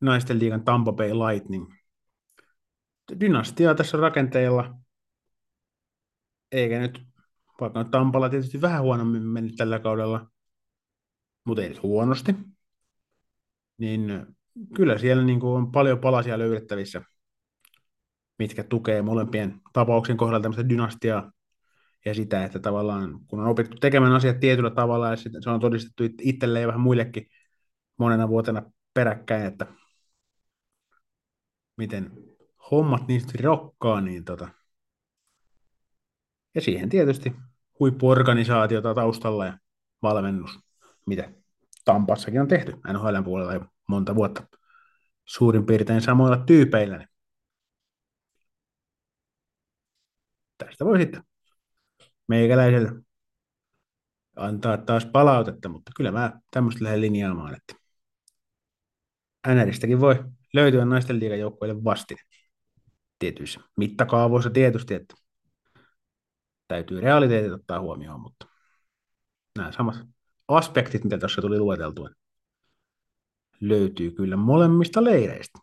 [0.00, 1.74] naisten liigan Tampa Bay Lightning.
[3.20, 4.74] Dynastia tässä rakenteilla,
[6.52, 7.02] eikä nyt,
[7.60, 10.30] vaikka nyt Tampalla tietysti vähän huonommin mennyt tällä kaudella,
[11.44, 12.34] mutta ei nyt huonosti,
[13.78, 14.26] niin
[14.74, 17.02] kyllä siellä niin kuin on paljon palasia löydettävissä,
[18.38, 21.32] mitkä tukee molempien tapauksen kohdalla tämmöistä dynastiaa
[22.04, 26.02] ja sitä, että tavallaan kun on opittu tekemään asiat tietyllä tavalla ja se on todistettu
[26.20, 27.26] itselleen ja vähän muillekin
[27.98, 28.62] monena vuotena
[28.94, 29.66] peräkkäin, että
[31.76, 32.12] miten
[32.70, 34.48] hommat niistä rokkaa, niin tota.
[36.54, 37.32] ja siihen tietysti
[37.80, 39.58] huippuorganisaatiota taustalla ja
[40.02, 40.58] valmennus,
[41.06, 41.32] mitä
[41.84, 44.46] Tampassakin on tehty NHL puolella jo monta vuotta
[45.24, 46.98] suurin piirtein samoilla tyypeillä.
[46.98, 47.08] Niin
[50.58, 51.22] tästä voi sitten
[52.28, 52.92] meikäläiselle
[54.36, 57.74] antaa taas palautetta, mutta kyllä mä tämmöistä lähden linjaamaan, että
[59.54, 60.24] NRistäkin voi
[60.54, 62.20] löytyä naisten liigan joukkueille vastine
[63.18, 65.14] tietyissä mittakaavoissa tietysti, että
[66.68, 68.46] täytyy realiteetit ottaa huomioon, mutta
[69.58, 69.96] nämä samat
[70.48, 72.08] aspektit, mitä tuossa tuli lueteltua,
[73.60, 75.58] löytyy kyllä molemmista leireistä.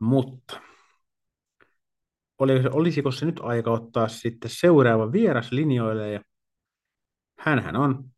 [0.00, 0.60] Mutta
[2.72, 6.20] olisiko se nyt aika ottaa sitten seuraava vieras linjoille ja
[7.38, 8.10] hänhän on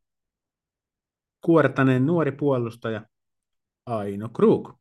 [1.40, 3.06] kuortaneen nuori puolustaja
[3.86, 4.79] Aino Krug.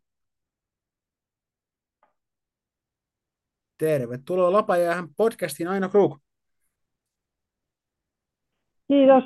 [3.80, 6.18] Tervetuloa Lapajäähän podcastiin Aino Krug.
[8.88, 9.24] Kiitos.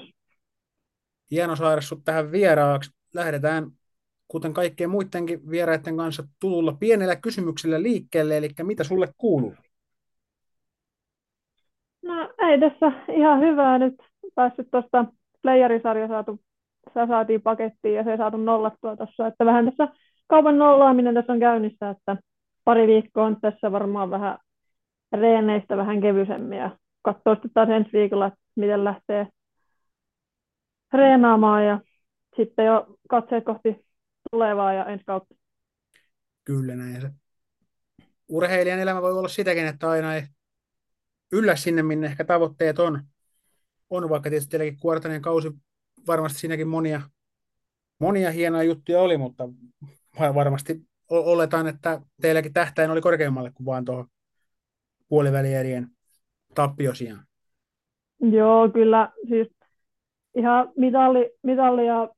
[1.32, 2.92] Hieno saada sinut tähän vieraaksi.
[3.14, 3.72] Lähdetään,
[4.28, 9.56] kuten kaikkien muidenkin vieraiden kanssa, tulla pienellä kysymyksellä liikkeelle, eli mitä sulle kuuluu?
[12.04, 13.96] No ei tässä ihan hyvää nyt
[14.36, 15.06] päässyt tuosta
[15.42, 16.40] playerisarja saatu,
[16.94, 19.88] se saatiin pakettiin ja se saatu nollattua tuossa, että vähän tässä
[20.28, 22.18] kaupan nollaaminen tässä on käynnissä, että
[22.64, 24.38] pari viikkoa on tässä varmaan vähän
[25.14, 29.28] reeneistä vähän kevyisemmin ja katsoa sitten taas ensi viikolla, että miten lähtee
[30.94, 31.80] reenaamaan ja
[32.36, 33.86] sitten jo katseet kohti
[34.32, 35.36] tulevaa ja ensi kautta.
[36.44, 37.10] Kyllä näin se.
[38.30, 40.24] Urheilijan elämä voi olla sitäkin, että aina ei
[41.32, 43.04] yllä sinne, minne ehkä tavoitteet on.
[43.90, 45.52] On vaikka tietysti teilläkin kuortaneen kausi,
[46.08, 47.02] varmasti siinäkin monia,
[48.00, 49.44] monia hienoja juttuja oli, mutta
[50.36, 54.08] varmasti oletan, että teilläkin tähtäin oli korkeammalle kuin vaan tuohon
[55.14, 55.88] puolivälierien
[56.56, 57.20] tappiosiaan.
[58.22, 59.10] Joo, kyllä.
[59.30, 59.48] Siis
[60.36, 62.10] ihan mitalli, mitalli ja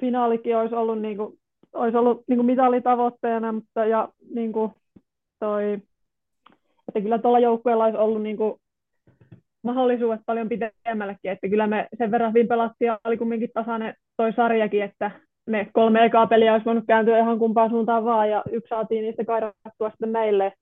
[0.00, 1.38] finaalikin olisi ollut, niin kuin,
[1.72, 4.72] olisi ollut niin kuin mitalitavoitteena, mutta ja niin kuin
[5.38, 5.72] toi,
[6.88, 8.54] että kyllä tuolla joukkueella olisi ollut niin kuin,
[9.62, 14.32] mahdollisuudet paljon pidemmällekin, että kyllä me sen verran hyvin pelattiin ja oli kumminkin tasainen toi
[14.32, 15.10] sarjakin, että
[15.46, 19.24] ne kolme ekaa peliä olisi voinut kääntyä ihan kumpaan suuntaan vaan ja yksi saatiin niistä
[19.24, 20.52] kairattua sitten meille,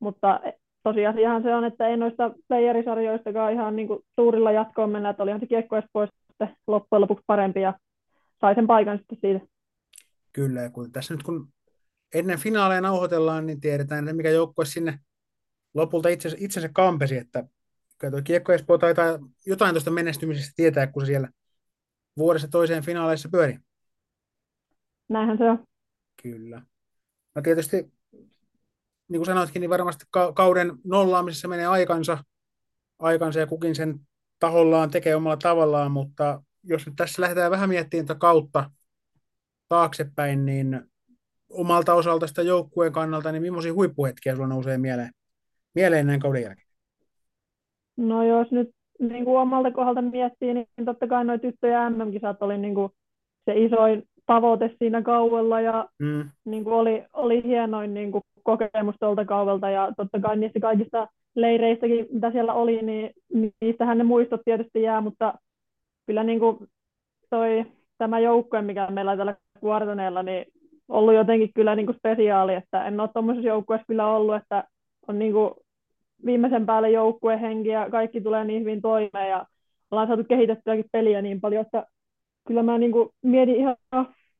[0.00, 0.40] mutta
[0.84, 5.40] tosiasiahan se on, että ei noista playerisarjoistakaan ihan niin kuin suurilla jatkoon mennä, että olihan
[5.40, 7.74] se kiekko pois sitten loppujen lopuksi parempi ja
[8.40, 9.46] sai sen paikan sitten siitä.
[10.32, 11.48] Kyllä, ja kun tässä nyt kun
[12.14, 14.98] ennen finaaleja nauhoitellaan, niin tiedetään, että mikä joukkue sinne
[15.74, 17.44] lopulta itsensä, itsensä kampesi, että
[18.10, 21.28] tuo Kiekko Espoo taitaa jotain tuosta menestymisestä tietää, kun se siellä
[22.16, 23.58] vuodessa toiseen finaaleissa pyörii.
[25.08, 25.64] Näinhän se on.
[26.22, 26.62] Kyllä.
[27.34, 27.92] No tietysti,
[29.08, 32.18] niin kuin sanoitkin, niin varmasti kauden nollaamisessa menee aikansa,
[32.98, 34.00] aikansa ja kukin sen
[34.38, 38.70] tahollaan tekee omalla tavallaan, mutta jos nyt tässä lähdetään vähän miettimään tätä kautta
[39.68, 40.80] taaksepäin, niin
[41.50, 45.10] omalta osalta sitä joukkueen kannalta, niin millaisia huippuhetkiä sulla nousee mieleen,
[45.74, 46.68] mieleen näin kauden jälkeen?
[47.96, 52.58] No jos nyt niin kuin omalta kohdalta miettii, niin totta kai noin tyttöjen MM-kisat oli
[52.58, 52.92] niin kuin
[53.44, 56.30] se isoin tavoite siinä kauella ja mm.
[56.44, 61.08] niin kuin oli, oli hienoin niin kuin kokemus tuolta kaudelta ja totta kai niistä kaikista
[61.34, 63.10] leireistäkin, mitä siellä oli, niin
[63.60, 65.34] niistähän ne muistot tietysti jää, mutta
[66.06, 66.58] kyllä niin kuin
[67.30, 67.66] toi,
[67.98, 70.44] tämä joukkue, mikä meillä on tällä Kuortaneella, niin
[70.88, 74.64] ollut jotenkin kyllä niin kuin spesiaali, että en ole tuommoisessa joukkueessa kyllä ollut, että
[75.08, 75.54] on niin kuin
[76.26, 79.46] viimeisen päälle joukkuehenki ja kaikki tulee niin hyvin toimeen ja
[79.90, 81.86] ollaan saatu kehitettyäkin peliä niin paljon, että
[82.48, 83.76] kyllä mä niin kuin mietin ihan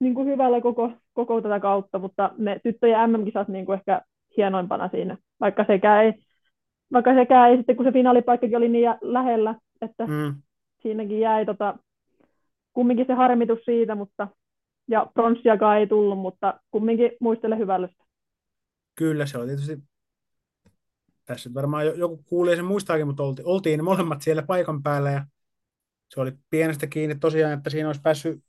[0.01, 4.03] niin kuin hyvällä koko, koko tätä kautta, mutta ne tyttöjen MM-kisat niin kuin ehkä
[4.37, 6.15] hienoimpana siinä, vaikka sekään ei,
[6.93, 10.35] vaikka sekään ei sitten, kun se finaalipaikkakin oli niin lähellä, että mm.
[10.83, 11.79] siinäkin jäi tota,
[12.73, 14.29] kumminkin se harmitus siitä, mutta
[14.89, 17.89] ja pronssiakaan ei tullut, mutta kumminkin muistele hyvällä
[18.95, 19.79] Kyllä, se on tietysti
[21.25, 25.27] tässä varmaan joku kuulee sen muistaakin, mutta oltiin, oltiin molemmat siellä paikan päällä ja
[26.15, 28.45] se oli pienestä kiinni tosiaan, että siinä olisi päässyt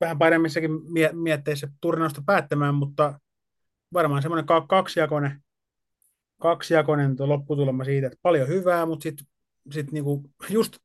[0.00, 3.20] vähän paremmissakin mie- mietteissä turnausta päättämään, mutta
[3.92, 5.42] varmaan semmoinen kaksijakoinen,
[6.40, 9.26] kaksijakoinen lopputulema siitä, että paljon hyvää, mutta sitten
[9.70, 10.78] sit niinku just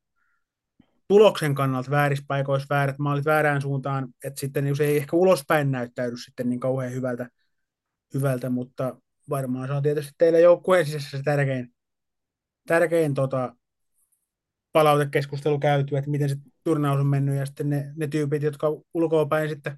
[1.08, 5.70] tuloksen kannalta väärissä paikoissa väärät maalit väärään suuntaan, että sitten niin se ei ehkä ulospäin
[5.70, 7.28] näyttäydy sitten niin kauhean hyvältä,
[8.14, 8.96] hyvältä mutta
[9.30, 11.74] varmaan se on tietysti teillä joukkueen sisässä se tärkein,
[12.66, 13.56] tärkein tota,
[14.72, 19.48] palautekeskustelu käyty, että miten se turnaus on mennyt ja sitten ne, ne tyypit, jotka ulkoapäin
[19.48, 19.76] sitten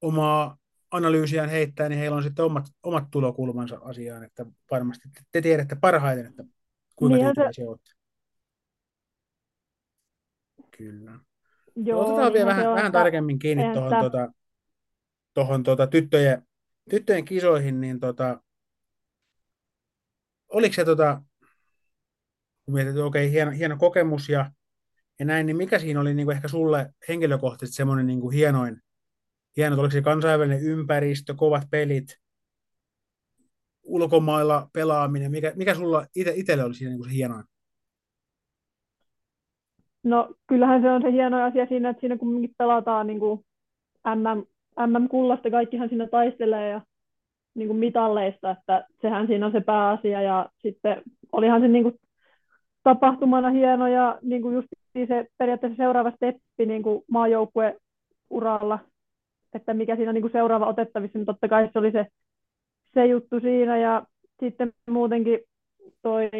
[0.00, 0.58] omaa
[0.90, 6.26] analyysiään heittää, niin heillä on sitten omat, omat tulokulmansa asiaan, että varmasti te tiedätte parhaiten,
[6.26, 6.44] että
[6.96, 7.68] kuinka niin tyytyväisiä se...
[7.68, 7.90] olette.
[10.76, 11.18] Kyllä.
[11.76, 14.00] Joo, Otetaan vielä vähän, vähän tarkemmin kiinni tuohon että...
[14.00, 14.32] tuota,
[15.34, 16.46] tuohon tuota, tyttöjen,
[16.90, 18.40] tyttöjen kisoihin, niin tota,
[20.48, 21.22] oliko se tota,
[22.64, 24.50] kun mietit, että okei, hieno, hieno kokemus ja,
[25.18, 28.80] ja näin, niin mikä siinä oli niin kuin ehkä sulle henkilökohtaisesti semmoinen niin kuin hienoin,
[29.56, 32.18] hieno, oliko se kansainvälinen ympäristö, kovat pelit,
[33.82, 37.44] ulkomailla pelaaminen, mikä, mikä sulla ite, itselle oli siinä niin kuin se hienoin?
[40.02, 43.44] No kyllähän se on se hieno asia siinä, että siinä kumminkin pelataan niin kuin
[44.14, 44.44] MM,
[44.86, 46.80] MM-kullasta, kaikkihan siinä taistelee ja
[47.54, 51.02] niin kuin mitalleista, että sehän siinä on se pääasia ja sitten
[51.32, 52.00] olihan se niin kuin
[52.82, 54.68] tapahtumana hieno ja niin kuin just
[55.08, 57.04] se periaatteessa seuraava steppi niin kuin
[58.30, 58.78] uralla,
[59.54, 62.06] että mikä siinä on niin kuin seuraava otettavissa, niin totta kai se oli se,
[62.94, 64.06] se juttu siinä ja
[64.40, 65.40] sitten muutenkin
[66.02, 66.30] toi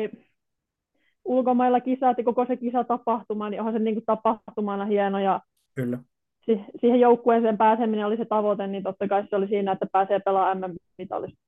[1.25, 5.41] ulkomailla kisat ja koko se kisatapahtuma, niin onhan se niin kuin tapahtumana hieno ja
[5.75, 5.99] Kyllä.
[6.47, 10.21] Si- siihen joukkueeseen pääseminen oli se tavoite, niin totta kai se oli siinä, että pääsee
[10.21, 11.39] pelaamaan MM-mitallista.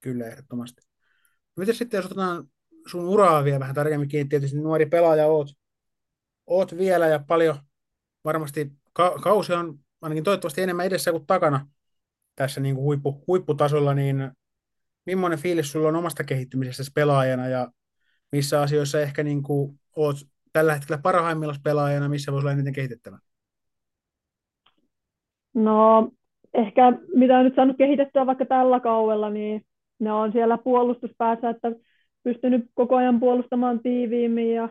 [0.00, 0.82] Kyllä, ehdottomasti.
[1.56, 2.44] Miten sitten, jos otetaan
[2.86, 5.48] sun uraa vielä vähän tarkemmin kiinni, tietysti nuori pelaaja oot,
[6.48, 7.56] oot vielä ja paljon
[8.24, 11.68] varmasti ka- kausi on ainakin toivottavasti enemmän edessä kuin takana
[12.34, 14.30] tässä niin kuin huippu, huipputasolla, niin
[15.06, 17.68] millainen fiilis sulla on omasta kehittymisestä pelaajana ja
[18.32, 20.16] missä asioissa ehkä niin kuin oot
[20.52, 23.18] tällä hetkellä parhaimmillaan pelaajana, missä voisi olla eniten kehitettävä?
[25.54, 26.10] No
[26.54, 29.62] ehkä mitä on nyt saanut kehitettyä vaikka tällä kaudella, niin
[29.98, 31.72] ne on siellä puolustuspäässä, että
[32.22, 34.68] pystynyt koko ajan puolustamaan tiiviimmin ja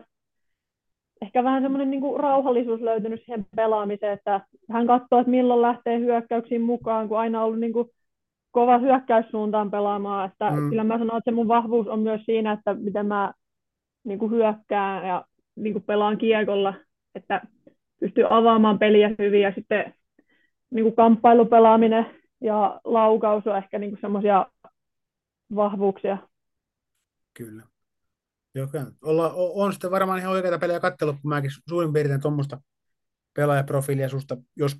[1.22, 4.40] ehkä vähän semmoinen niin rauhallisuus löytynyt siihen pelaamiseen, että
[4.70, 7.90] hän katsoo, että milloin lähtee hyökkäyksiin mukaan, kun aina ollut niin kuin
[8.50, 10.30] kova hyökkäyssuuntaan pelaamaan.
[10.30, 10.68] Että mm.
[10.68, 13.32] Kyllä mä sanon, että se mun vahvuus on myös siinä, että miten mä
[14.04, 15.24] niin kuin hyökkään ja
[15.56, 16.74] niin kuin pelaan kiekolla,
[17.14, 17.40] että
[18.00, 19.94] pystyy avaamaan peliä hyvin ja sitten
[20.70, 22.06] niin kuin kamppailupelaaminen
[22.40, 24.46] ja laukaus on ehkä niin semmoisia
[25.54, 26.18] vahvuuksia.
[27.34, 27.62] Kyllä.
[28.58, 28.68] Joo,
[29.02, 32.60] Olla, on sitten varmaan ihan oikeita pelejä katsellut, kun mäkin suurin piirtein tuommoista
[33.34, 34.76] pelaajaprofiilia susta, jos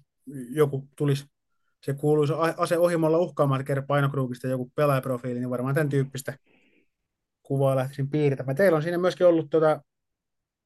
[0.51, 1.24] joku tulisi,
[1.83, 6.39] se kuuluisi ase ohimolla uhkaamaan, kerran painokruukista joku pelaajaprofiili, niin varmaan tämän tyyppistä
[7.43, 8.57] kuvaa lähtisin piirtämään.
[8.57, 9.83] Teillä on siinä myöskin ollut, tuota,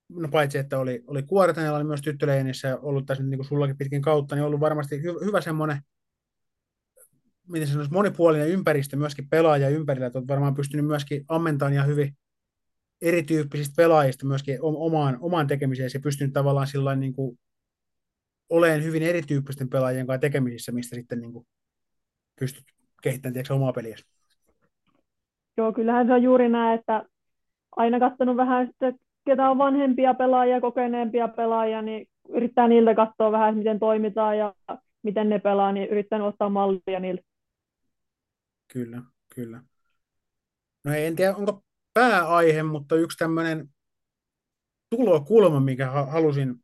[0.08, 4.02] no paitsi että oli, oli Kuortanella, oli myös tyttöleinissä ollut tässä niin kuin sullakin pitkin
[4.02, 5.78] kautta, niin ollut varmasti hy- hyvä semmoinen
[7.48, 12.16] miten se monipuolinen ympäristö myöskin pelaaja ympärillä, että olet varmaan pystynyt myöskin ammentamaan ja hyvin
[13.02, 17.38] erityyppisistä pelaajista myöskin omaan, omaan tekemiseen ja pystynyt tavallaan sillä niin kuin
[18.48, 21.46] oleen hyvin erityyppisten pelaajien kanssa tekemisissä, mistä sitten niin kuin
[22.40, 22.64] pystyt
[23.02, 23.96] kehittämään tiedätkö, omaa peliä.
[25.56, 27.04] Joo, kyllähän se on juuri näin, että
[27.76, 28.94] aina katsonut vähän sitten,
[29.24, 34.54] ketä on vanhempia pelaajia, kokeneempia pelaajia, niin yrittää niiltä katsoa vähän, miten toimitaan ja
[35.02, 37.22] miten ne pelaa, niin yrittänyt ottaa mallia niiltä.
[38.72, 39.02] Kyllä,
[39.34, 39.62] kyllä.
[40.84, 41.62] No en tiedä, onko
[41.94, 43.68] pääaihe, mutta yksi tämmöinen
[44.90, 46.54] tulokulma, mikä halusin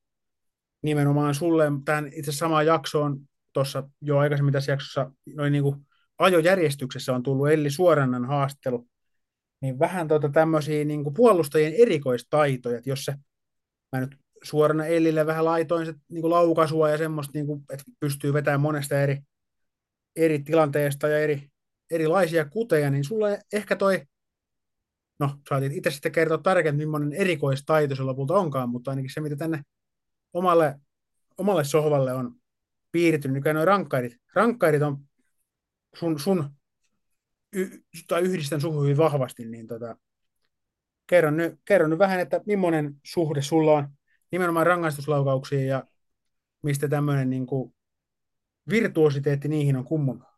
[0.82, 1.64] nimenomaan sulle.
[1.84, 3.20] Tähän itse samaan jaksoon
[3.52, 5.76] tuossa jo aikaisemmin tässä jaksossa noin niin kuin
[6.18, 8.88] ajojärjestyksessä on tullut Elli Suorannan haastelu,
[9.60, 13.14] niin vähän tuota tämmöisiä niin kuin puolustajien erikoistaitoja, että jos se,
[13.92, 17.84] mä nyt suorana Ellille vähän laitoin se niin kuin laukasua ja semmoista, niin kuin, että
[18.00, 19.18] pystyy vetämään monesta eri,
[20.16, 21.48] eri tilanteesta ja eri,
[21.90, 24.02] erilaisia kuteja, niin sulle ehkä toi,
[25.18, 29.36] no saatiin itse sitten kertoa tarkemmin, millainen erikoistaito se lopulta onkaan, mutta ainakin se, mitä
[29.36, 29.62] tänne
[30.32, 30.80] omalle,
[31.38, 32.34] omalle sohvalle on
[32.92, 34.98] piirtynyt, niin noin rankkarit, rankkarit on
[35.96, 36.50] sun, sun
[37.52, 37.66] y,
[38.08, 39.96] tai yhdistän suhun hyvin vahvasti, niin tota,
[41.06, 43.88] kerron, nyt, kerron nyt vähän, että millainen suhde sulla on
[44.30, 45.84] nimenomaan rangaistuslaukauksiin ja
[46.62, 47.74] mistä tämmöinen niin kuin,
[48.70, 50.28] virtuositeetti niihin on kummunut?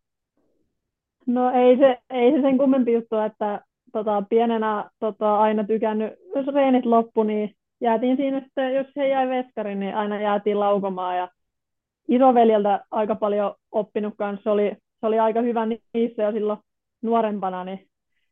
[1.27, 6.47] No ei se, ei se sen kummempi juttu, että tota, pienenä tota, aina tykännyt, jos
[6.47, 11.17] reenit loppu, niin jäätiin siinä sitten, jos he jäi veskari, niin aina jäätiin laukomaan.
[11.17, 11.29] Ja
[12.09, 16.59] isoveljeltä aika paljon oppinut kanssa, se oli, se oli aika hyvä niissä jo silloin
[17.03, 17.87] nuorempana, niin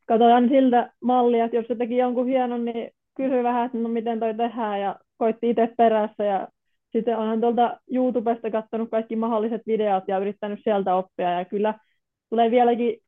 [0.06, 4.20] katsotaan siltä mallia, että jos se teki jonkun hienon, niin kysyi vähän, että no miten
[4.20, 6.24] toi tehdään ja koitti itse perässä.
[6.24, 6.48] Ja
[6.92, 11.38] sitten onhan tuolta YouTubesta katsonut kaikki mahdolliset videot ja yrittänyt sieltä oppia.
[11.38, 11.74] Ja kyllä
[12.30, 12.98] tulee vieläkin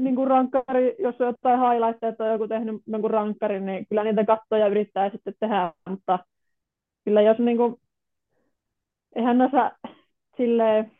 [0.00, 4.24] niin kuin rankkari, jos on jotain highlightteja, on joku tehnyt jonkun rankkarin, niin kyllä niitä
[4.24, 6.18] katsoja yrittää sitten tehdä, mutta
[7.04, 7.76] kyllä jos niin kuin,
[9.16, 9.70] eihän osaa
[10.36, 10.92] silleen,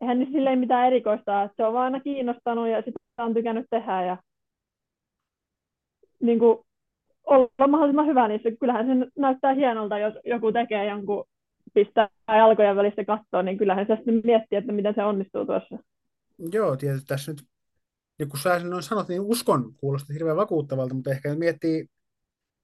[0.00, 3.66] eihän niin silleen mitään erikoista, että se on vaan aina kiinnostanut ja sitä on tykännyt
[3.70, 4.16] tehdä ja
[6.20, 6.58] niin kuin,
[7.24, 8.50] olla mahdollisimman hyvä niissä.
[8.60, 11.24] Kyllähän se näyttää hienolta, jos joku tekee jonkun
[11.74, 15.78] pistää jalkojen välistä kattoa, niin kyllähän se sitten miettii, että miten se onnistuu tuossa.
[16.52, 17.42] Joo, tietysti tässä nyt,
[18.18, 21.86] niin kun sä noin sanot, niin uskon kuulostaa hirveän vakuuttavalta, mutta ehkä miettii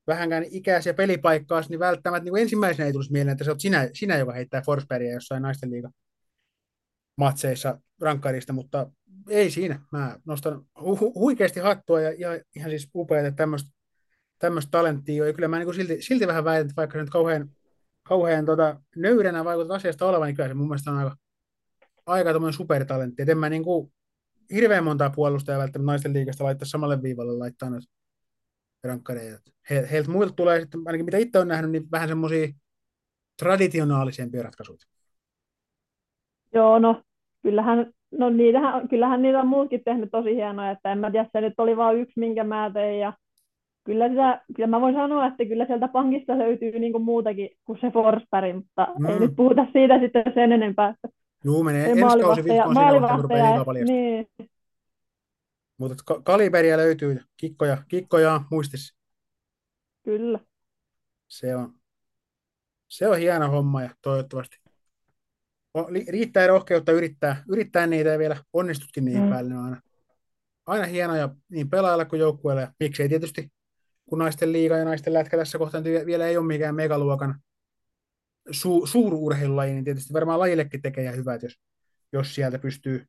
[0.07, 4.16] vähänkään ikäisiä pelipaikkaa, niin välttämättä niin ensimmäisenä ei tulisi mieleen, että se olet sinä, sinä
[4.16, 5.90] joka heittää Forsbergia jossain naisten liiga
[7.16, 8.90] matseissa rankkarista, mutta
[9.28, 9.80] ei siinä.
[9.92, 13.46] Mä nostan hu- huikeasti hattua ja, ja ihan siis upeaa, että
[14.38, 15.28] tämmöistä talenttia on.
[15.28, 17.51] Ja kyllä mä niin silti, silti vähän väitän, että vaikka se nyt kauhean,
[18.03, 21.16] kauhean tota, nöyränä vaikutat asiasta olevan, niin kyllä se mun mielestä on aika,
[22.07, 23.22] aika supertalentti.
[23.22, 23.92] Et en mä niin kuin,
[24.55, 27.86] hirveän montaa puolustajaa välttämättä naisten liikasta laittaa samalle viivalle laittaa noita
[28.84, 29.51] rankkareita.
[29.70, 32.48] He, heiltä muilta tulee sitten, ainakin mitä itse on nähnyt, niin vähän semmoisia
[33.38, 34.78] traditionaalisempia ratkaisuja.
[36.55, 37.03] Joo, no
[37.42, 41.40] kyllähän, no niitähän, kyllähän niitä on muutkin tehnyt tosi hienoja, että en mä tiedä, se
[41.40, 43.12] nyt oli vain yksi, minkä mä tein, ja
[43.84, 47.78] kyllä, sitä, kyllä mä voin sanoa, että kyllä sieltä pankista löytyy niin kuin muutakin kuin
[47.80, 49.07] se Forsberg, mutta mm.
[49.07, 50.94] ei nyt puhuta siitä sitten sen enempää.
[51.45, 53.86] Joo, menee ensi kausi vihkoon sillä paljon.
[53.86, 54.26] Niin.
[55.78, 58.97] Mutta kaliberia löytyy, kikkoja, kikkoja muistissa.
[60.05, 60.41] Kyllä.
[61.28, 61.74] Se on,
[62.88, 64.57] se on hieno homma ja toivottavasti
[66.09, 69.30] riittää rohkeutta yrittää, yrittää niitä ja vielä onnistutkin niin mm.
[69.30, 69.51] päälle.
[69.51, 69.80] Ne on aina,
[70.66, 72.62] aina hienoja niin pelaajalla kuin joukkueella.
[72.62, 73.53] Ja miksei tietysti
[74.09, 77.41] kun naisten liiga ja naisten lätkä tässä kohtaa vielä ei ole mikään megaluokan
[78.51, 81.61] su, suururheilulaji, niin tietysti varmaan lajillekin tekee hyvät, jos,
[82.12, 83.07] jos sieltä pystyy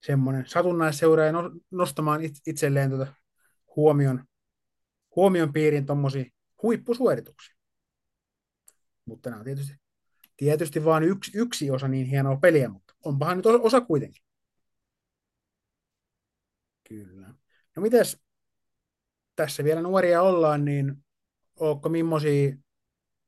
[0.00, 1.32] semmoinen satunnaisseuraaja
[1.70, 3.14] nostamaan itselleen tuota
[3.76, 4.24] huomion,
[5.16, 6.24] huomion piiriin tuommoisia
[6.62, 7.54] huippusuorituksia.
[9.04, 9.74] Mutta nämä on tietysti,
[10.36, 14.22] tietysti vain yksi, yksi osa niin hienoa peliä, mutta onpahan nyt osa kuitenkin.
[16.88, 17.34] Kyllä.
[17.76, 18.22] No mites
[19.36, 21.04] tässä vielä nuoria ollaan, niin
[21.60, 22.56] onko millaisia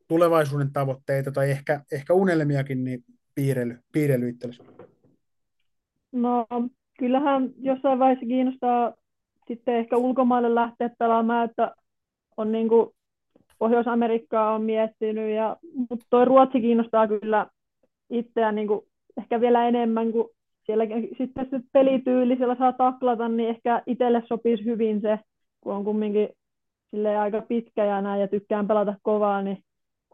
[0.08, 4.62] tulevaisuuden tavoitteita tai ehkä, ehkä unelmiakin niin piirrely, piirrely itsellesi?
[6.12, 6.46] No
[6.98, 8.92] kyllähän jossain vaiheessa kiinnostaa
[9.48, 11.74] sitten ehkä ulkomaille lähteä pelaamaan, että
[12.36, 12.90] on niin kuin
[13.58, 15.56] Pohjois-Amerikkaa on miettinyt, ja,
[15.90, 17.46] mutta tuo Ruotsi kiinnostaa kyllä
[18.10, 18.80] itseään niin kuin
[19.18, 20.28] ehkä vielä enemmän kuin
[20.66, 20.84] siellä
[21.18, 25.18] sitten se pelityyli, siellä saa taklata, niin ehkä itselle sopisi hyvin se,
[25.60, 26.28] kun on kumminkin
[27.20, 29.58] aika pitkä ja näin ja tykkään pelata kovaa, niin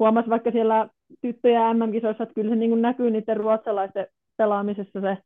[0.00, 0.88] huomas vaikka siellä
[1.20, 5.18] tyttöjä MM-kisoissa, että kyllä se niin näkyy niiden ruotsalaisten pelaamisessa se,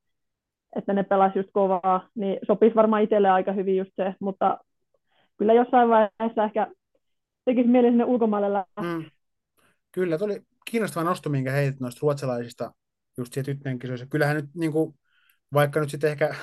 [0.77, 4.59] että ne pelasivat just kovaa, niin sopisi varmaan itselle aika hyvin just se, mutta
[5.37, 6.67] kyllä jossain vaiheessa ehkä
[7.45, 8.85] tekisi mieli sinne ulkomaille lähteä.
[8.85, 9.05] Mm.
[9.93, 12.73] Kyllä, tuli kiinnostava nosto, minkä heitit noista ruotsalaisista
[13.19, 14.07] just siellä tyttöjen kisoissa.
[14.07, 14.95] Kyllähän nyt, niin kuin,
[15.53, 16.35] vaikka nyt sitten ehkä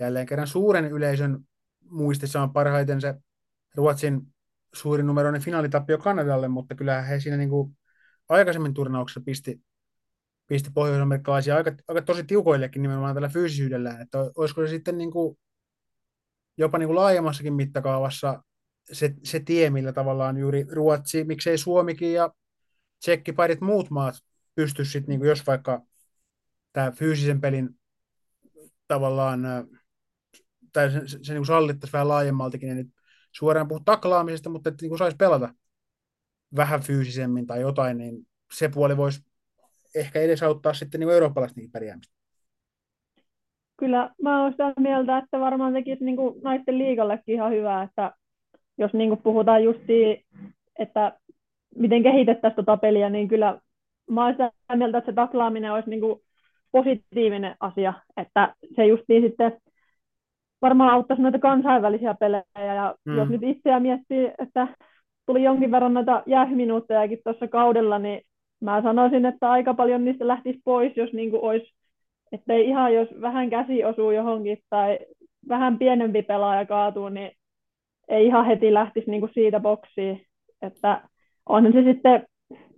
[0.00, 1.38] jälleen kerran suuren yleisön
[1.90, 3.14] muistissa on parhaiten se
[3.74, 4.33] Ruotsin
[4.74, 7.76] suurin numeroinen finaalitappio Kanadalle, mutta kyllähän he siinä niin kuin
[8.28, 9.60] aikaisemmin turnauksessa pisti,
[10.46, 15.38] pisti pohjois-amerikkalaisia aika, aika tosi tiukoillekin nimenomaan tällä fyysisyydellään, että olisiko se sitten niin kuin
[16.56, 18.42] jopa niin kuin laajemmassakin mittakaavassa
[18.92, 22.30] se, se tie, millä tavallaan juuri Ruotsi, miksei Suomikin ja
[23.00, 24.14] Tsekki, parit muut maat
[24.54, 25.82] pystyisi sitten, niin jos vaikka
[26.72, 27.70] tämä fyysisen pelin
[28.88, 29.42] tavallaan
[30.72, 32.93] tai se, se, se niin sallittaisi vähän laajemmaltakin, niin
[33.36, 35.54] suoraan puhu taklaamisesta, mutta että niin saisi pelata
[36.56, 39.24] vähän fyysisemmin tai jotain, niin se puoli voisi
[39.94, 42.14] ehkä edesauttaa sitten niin eurooppalaisten pärjäämistä.
[43.76, 48.12] Kyllä mä olen sitä mieltä, että varmaan tekisi niin kuin naisten liigallekin ihan hyvää, että
[48.78, 49.80] jos niin kuin puhutaan just
[50.78, 51.18] että
[51.76, 53.60] miten kehitettäisiin tuota peliä, niin kyllä
[54.10, 56.20] mä olen sitä mieltä, että se taklaaminen olisi niin kuin
[56.72, 59.58] positiivinen asia, että se justiin sitten
[60.64, 63.16] varmaan auttaisi noita kansainvälisiä pelejä, ja mm.
[63.16, 64.68] jos nyt itseä miettii, että
[65.26, 68.20] tuli jonkin verran noita jäähyminuuttejakin tuossa kaudella, niin
[68.60, 71.66] mä sanoisin, että aika paljon niistä lähtisi pois, jos niin kuin olisi,
[72.32, 74.98] ettei ihan jos vähän käsi osuu johonkin tai
[75.48, 77.30] vähän pienempi pelaaja kaatuu, niin
[78.08, 80.22] ei ihan heti lähtisi niin kuin siitä boksiin,
[80.62, 81.02] että
[81.48, 82.26] onhan se sitten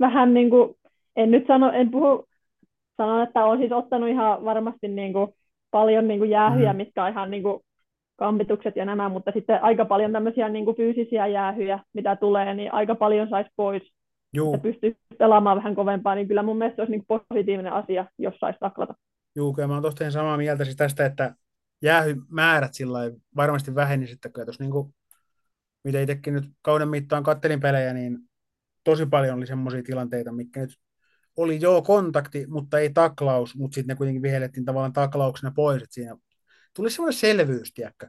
[0.01, 0.74] vähän niin kuin,
[1.16, 2.24] en nyt sano, en puhu,
[2.97, 5.28] sanon, että on siis ottanut ihan varmasti niin kuin
[5.70, 6.76] paljon niin kuin jäähyjä, mm.
[6.76, 7.61] mitkä on ihan niin kuin
[8.17, 12.75] kampitukset ja nämä, mutta sitten aika paljon tämmöisiä niin kuin fyysisiä jäähyjä, mitä tulee, niin
[12.75, 13.83] aika paljon saisi pois,
[14.35, 14.55] Juu.
[14.55, 18.07] että pystyy pelaamaan vähän kovempaa, niin kyllä mun mielestä se olisi niin kuin positiivinen asia,
[18.19, 18.95] jos saisi taklata.
[19.37, 21.35] Joo, kyllä mä oon tosiaan samaa mieltä siis tästä, että
[21.83, 22.99] jäähymäärät sillä
[23.37, 24.95] varmasti vähenisivät, että tuossa niin kuin,
[25.85, 28.19] mitä itsekin nyt kauden mittaan kattelin pelejä, niin
[28.85, 30.79] tosi paljon oli semmoisia tilanteita, mikä nyt
[31.37, 35.95] oli joo kontakti, mutta ei taklaus, mutta sitten ne kuitenkin vihellettiin tavallaan taklauksena pois, että
[35.95, 36.17] siinä
[36.77, 38.09] tuli semmoinen selvyys, tiedäkö?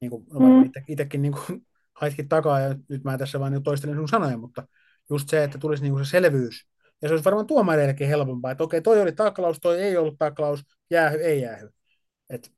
[0.00, 0.70] Niin kuin, no mm.
[0.88, 1.66] itsekin niin kuin,
[2.00, 4.66] haitkin takaa, ja nyt mä tässä vain toistelen sun sanoja, mutta
[5.10, 6.66] just se, että tulisi niin kuin se selvyys,
[7.02, 10.62] ja se olisi varmaan tuomareillekin helpompaa, että okei, toi oli taklaus, toi ei ollut taklaus,
[10.90, 11.68] jäähy, ei jäähy.
[12.30, 12.52] Et,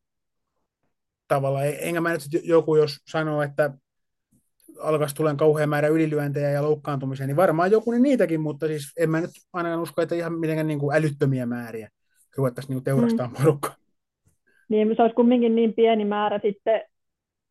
[1.29, 3.71] tavallaan, enkä mä nyt joku, jos sanoo, että
[4.81, 9.11] alkaisi tulen kauhean määrä ylilyöntejä ja loukkaantumisia, niin varmaan joku niin niitäkin, mutta siis en
[9.11, 11.89] mä nyt ainakaan usko, että ihan mitenkään niin kuin älyttömiä määriä
[12.37, 13.35] ruvettaisiin niin teurastaa mm.
[13.35, 13.82] porukkaa.
[14.73, 16.83] Niin se olisi kumminkin niin pieni määrä sitten,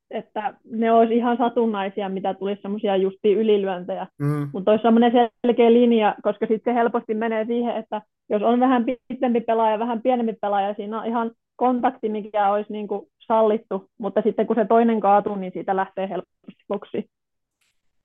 [0.10, 4.08] että ne olisi ihan satunnaisia, mitä tulisi semmoisia justi ylilyöntejä.
[4.20, 4.50] Mm.
[4.54, 5.12] Mutta olisi semmoinen
[5.42, 10.02] selkeä linja, koska sitten se helposti menee siihen, että jos on vähän pitempi pelaaja, vähän
[10.02, 14.66] pienempi pelaaja, siinä on ihan kontakti, mikä olisi niin kuin sallittu, mutta sitten kun se
[14.66, 17.10] toinen kaatuu, niin siitä lähtee helposti boksiin.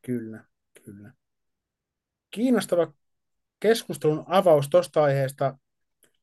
[0.02, 0.44] Kyllä,
[0.84, 1.12] kyllä.
[2.30, 2.86] Kiinnostava
[3.60, 5.58] keskustelun avaus tuosta aiheesta,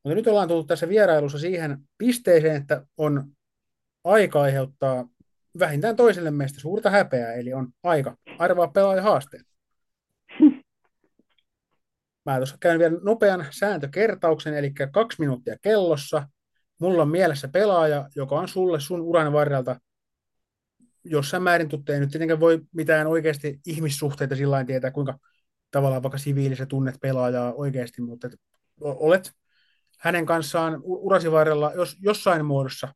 [0.04, 3.30] mutta nyt ollaan tullut tässä vierailussa siihen pisteeseen, että on
[4.04, 5.08] aika aiheuttaa
[5.58, 9.44] vähintään toiselle meistä suurta häpeää, eli on aika arvaa pelaaja haasteen.
[12.26, 16.28] Mä tuossa käyn vielä nopean sääntökertauksen, eli kaksi minuuttia kellossa.
[16.80, 19.80] Mulla on mielessä pelaaja, joka on sulle sun uran varrelta
[21.04, 25.18] jossain määrin tuttu, ei nyt tietenkään voi mitään oikeasti ihmissuhteita sillä tietää, kuinka
[25.70, 28.30] tavallaan vaikka siviilissä tunnet pelaajaa oikeasti, mutta
[28.80, 29.32] olet
[30.04, 32.94] hänen kanssaan urasi varrella jos, jossain muodossa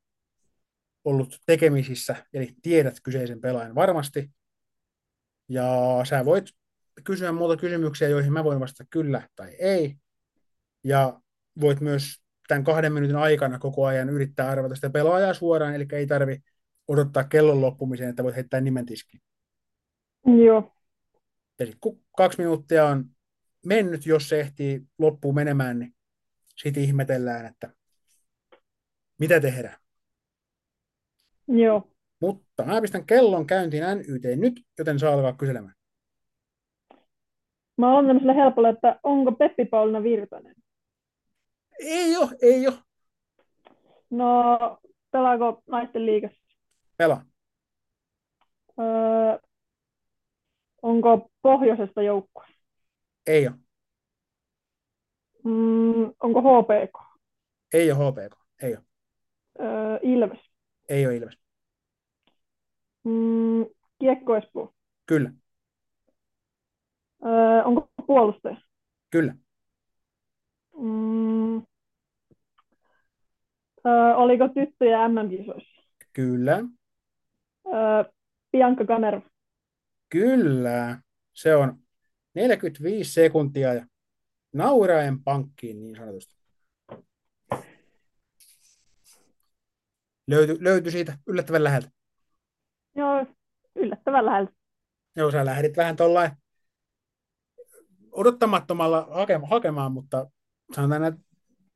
[1.04, 4.30] ollut tekemisissä, eli tiedät kyseisen pelaajan varmasti,
[5.48, 5.66] ja
[6.04, 6.44] sä voit
[7.04, 9.96] kysyä muuta kysymyksiä, joihin mä voin vastata kyllä tai ei,
[10.84, 11.20] ja
[11.60, 16.06] voit myös tämän kahden minuutin aikana koko ajan yrittää arvata sitä pelaajaa suoraan, eli ei
[16.06, 16.38] tarvi
[16.88, 19.22] odottaa kellon loppumiseen, että voit heittää nimen tiskiin.
[20.44, 20.76] Joo.
[21.58, 23.04] Eli kun kaksi minuuttia on
[23.66, 25.97] mennyt, jos se ehtii loppuun menemään, niin
[26.62, 27.72] sitten ihmetellään, että
[29.18, 29.76] mitä tehdään.
[31.48, 31.90] Joo.
[32.20, 35.74] Mutta mä pistän kellon käyntiin NYT nyt, joten saa alkaa kyselemään.
[37.76, 40.54] Mä olen tämmöisellä helpolla, että onko Peppi Paulina Virtanen?
[41.78, 42.76] Ei ole, ei ole.
[44.10, 44.58] No,
[45.10, 46.42] pelaako naisten liigassa?
[46.96, 47.24] Pelaa.
[48.78, 49.38] Öö,
[50.82, 52.46] onko pohjoisesta joukkue?
[53.26, 53.56] Ei ole.
[55.48, 56.98] Mm, onko HPK?
[57.72, 58.84] Ei ole HPK, ei ole.
[59.60, 60.38] Öö, Ilves?
[60.88, 61.38] Ei ole Ilves.
[63.04, 63.66] Mm,
[63.98, 64.74] Kiekko Espoo?
[65.06, 65.32] Kyllä.
[67.24, 68.56] Öö, onko puolustaja?
[69.10, 69.34] Kyllä.
[70.78, 71.56] Mm,
[73.86, 75.82] öö, oliko tyttöjä MM-kisoissa?
[76.12, 76.56] Kyllä.
[77.66, 78.12] Öö,
[78.52, 79.30] Bianca Kanerva?
[80.08, 80.98] Kyllä.
[81.34, 81.78] Se on
[82.34, 83.86] 45 sekuntia ja
[84.52, 86.34] nauraen pankkiin niin sanotusti.
[90.26, 91.90] Löytyi, löytyi siitä yllättävän läheltä.
[92.94, 93.26] Joo,
[93.74, 94.52] yllättävän läheltä.
[95.16, 96.30] Joo, sä lähdit vähän tuollain
[98.12, 100.30] odottamattomalla hake, hakemaan, mutta
[100.74, 101.20] sanotaan, että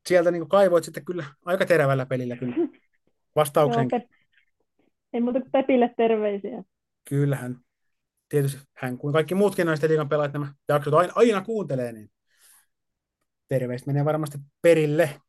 [0.07, 2.55] sieltä niin kaivoit sitten kyllä aika terävällä pelillä kyllä
[3.35, 3.87] vastauksen.
[3.91, 4.01] Joo,
[5.13, 6.63] ei muuta kuin Pepille terveisiä.
[7.09, 7.57] Kyllähän.
[8.29, 12.09] Tietysti hän kuin kaikki muutkin naisten liigan pelaajat nämä jaksot aina, aina kuuntelee, niin
[13.47, 15.21] terveistä menee varmasti perille.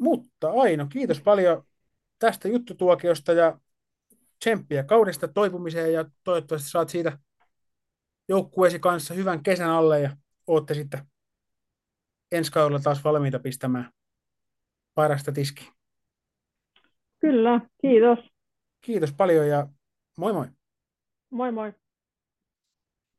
[0.00, 1.66] Mutta Aino, kiitos paljon
[2.18, 3.58] tästä juttutuokiosta ja
[4.38, 7.18] tsemppiä kaudesta toipumiseen ja toivottavasti saat siitä
[8.28, 11.00] joukkueesi kanssa hyvän kesän alle ja ootte sitten
[12.32, 13.92] ensi kaudella taas valmiita pistämään
[14.94, 15.72] parasta tiskiä.
[17.20, 18.18] Kyllä, kiitos.
[18.80, 19.68] Kiitos paljon ja
[20.18, 20.46] moi moi.
[21.30, 21.72] Moi moi.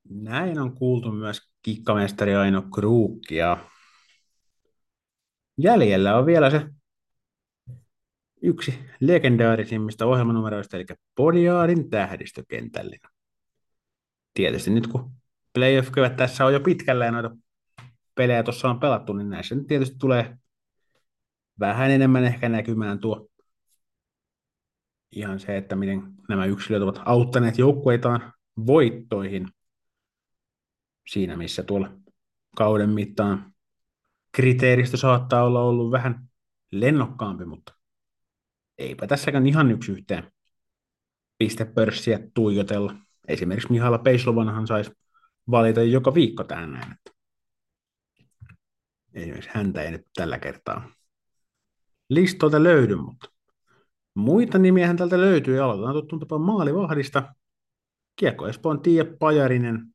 [0.10, 3.58] Näin on kuultu myös kikkamestari Aino Kruukki ja
[5.58, 6.70] jäljellä on vielä se
[8.42, 10.86] yksi legendaarisimmista ohjelmanumeroista, eli
[11.16, 13.12] Podiaarin tähdistökentällinen.
[14.34, 15.12] Tietysti nyt kun
[15.54, 17.38] playoff tässä on jo pitkällä ja noita
[18.16, 20.38] pelejä tuossa on pelattu, niin näissä nyt tietysti tulee
[21.60, 23.28] vähän enemmän ehkä näkymään tuo
[25.12, 28.34] ihan se, että miten nämä yksilöt ovat auttaneet joukkueitaan
[28.66, 29.48] voittoihin
[31.08, 31.92] siinä, missä tuolla
[32.56, 33.54] kauden mittaan
[34.32, 36.30] kriteeristö saattaa olla ollut vähän
[36.72, 37.74] lennokkaampi, mutta
[38.78, 40.32] eipä tässäkään ihan yksi yhteen
[41.38, 42.96] pistepörssiä tuijotella.
[43.28, 44.92] Esimerkiksi Mihaila Peislovanhan saisi
[45.52, 46.96] valita joka viikko tähän näin.
[49.14, 50.90] Esimerkiksi häntä ei nyt tällä kertaa
[52.10, 53.30] listolta löydy, mutta
[54.16, 55.60] muita nimiä tältä löytyy.
[55.60, 57.36] Aloitetaan tuttuun tapaan maalivahdista.
[58.16, 59.95] Kiekko Espoon Tiia Pajarinen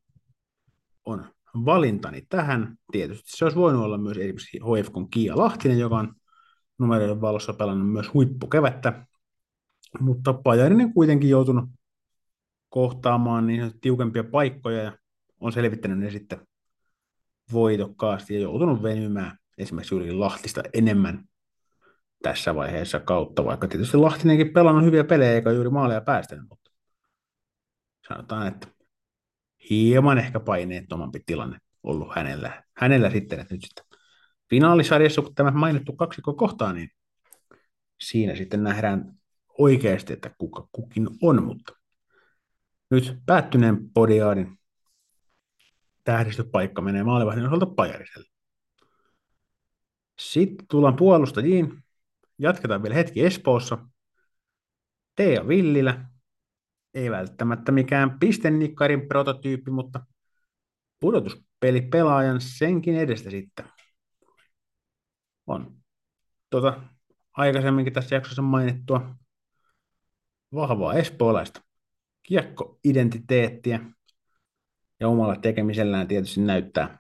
[1.11, 2.77] on valintani tähän.
[2.93, 6.15] Tietysti se olisi voinut olla myös esimerkiksi HFK Kiia Lahtinen, joka on
[6.79, 9.07] numeroiden valossa pelannut myös huippukevättä.
[10.01, 11.65] Mutta Pajarinen kuitenkin joutunut
[12.69, 14.99] kohtaamaan niin tiukempia paikkoja ja
[15.41, 16.47] on selvittänyt ne sitten
[17.53, 21.25] voitokkaasti ja joutunut venymään esimerkiksi yli Lahtista enemmän
[22.23, 26.71] tässä vaiheessa kautta, vaikka tietysti Lahtinenkin pelannut hyviä pelejä eikä juuri maaleja päästänyt, mutta
[28.09, 28.69] sanotaan, että
[29.71, 33.85] hieman ehkä paineettomampi tilanne ollut hänellä, hänellä sitten, että nyt sitten
[34.51, 36.91] finaalisarjassa, kun tämä mainittu kaksikko kohtaa, niin
[38.01, 39.21] siinä sitten nähdään
[39.59, 41.73] oikeasti, että kuka kukin on, mutta
[42.91, 44.59] nyt päättyneen podiaadin
[46.05, 48.31] tähdistöpaikka menee maalivahdin osalta Pajariselle.
[50.21, 51.85] Sitten tullaan puolustajiin.
[52.39, 53.79] Jatketaan vielä hetki Espoossa.
[55.17, 56.10] Teija Villilä.
[56.95, 60.07] Ei välttämättä mikään pistennikkarin prototyyppi, mutta
[61.01, 63.67] pudotuspeli pelaajan senkin edestä sitten.
[65.47, 65.77] On
[66.51, 66.83] tuota,
[67.33, 69.15] aikaisemminkin tässä jaksossa mainittua
[70.55, 71.63] vahvaa espoolaista
[72.23, 73.81] kiekkoidentiteettiä
[75.01, 76.99] ja omalla tekemisellään tietysti näyttää,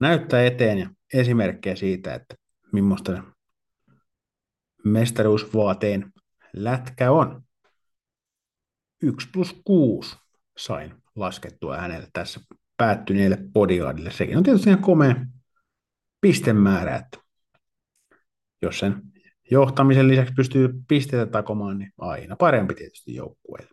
[0.00, 2.34] näyttää eteen ja esimerkkejä siitä, että
[2.72, 3.22] millaista
[4.84, 6.12] mestaruusvaateen
[6.52, 7.45] lätkä on.
[9.02, 10.16] 1 plus 6
[10.58, 12.40] sain laskettua hänelle tässä
[12.76, 14.10] päättyneelle podiaadille.
[14.10, 15.14] Sekin on tietysti ihan komea
[16.20, 17.18] pistemäärä, että
[18.62, 19.02] jos sen
[19.50, 23.70] johtamisen lisäksi pystyy pisteitä takomaan, niin aina parempi tietysti joukkueelle.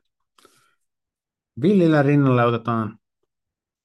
[1.61, 2.99] Villillä rinnalle otetaan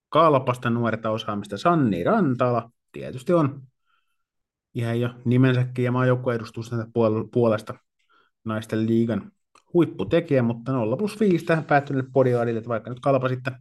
[0.09, 2.71] Kalpasta nuorta osaamista Sanni Rantala.
[2.93, 3.63] Tietysti on
[4.75, 6.77] ihan jo nimensäkin ja maajoukkueen edustusta
[7.33, 7.75] puolesta
[8.45, 9.33] naisten liigan
[9.75, 13.57] huipputekijä, mutta 0 plus 5 tähän päättyneelle podiaadille, että vaikka nyt Kalpa sitten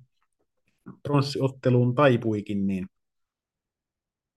[1.03, 2.87] pronssiotteluun taipuikin, niin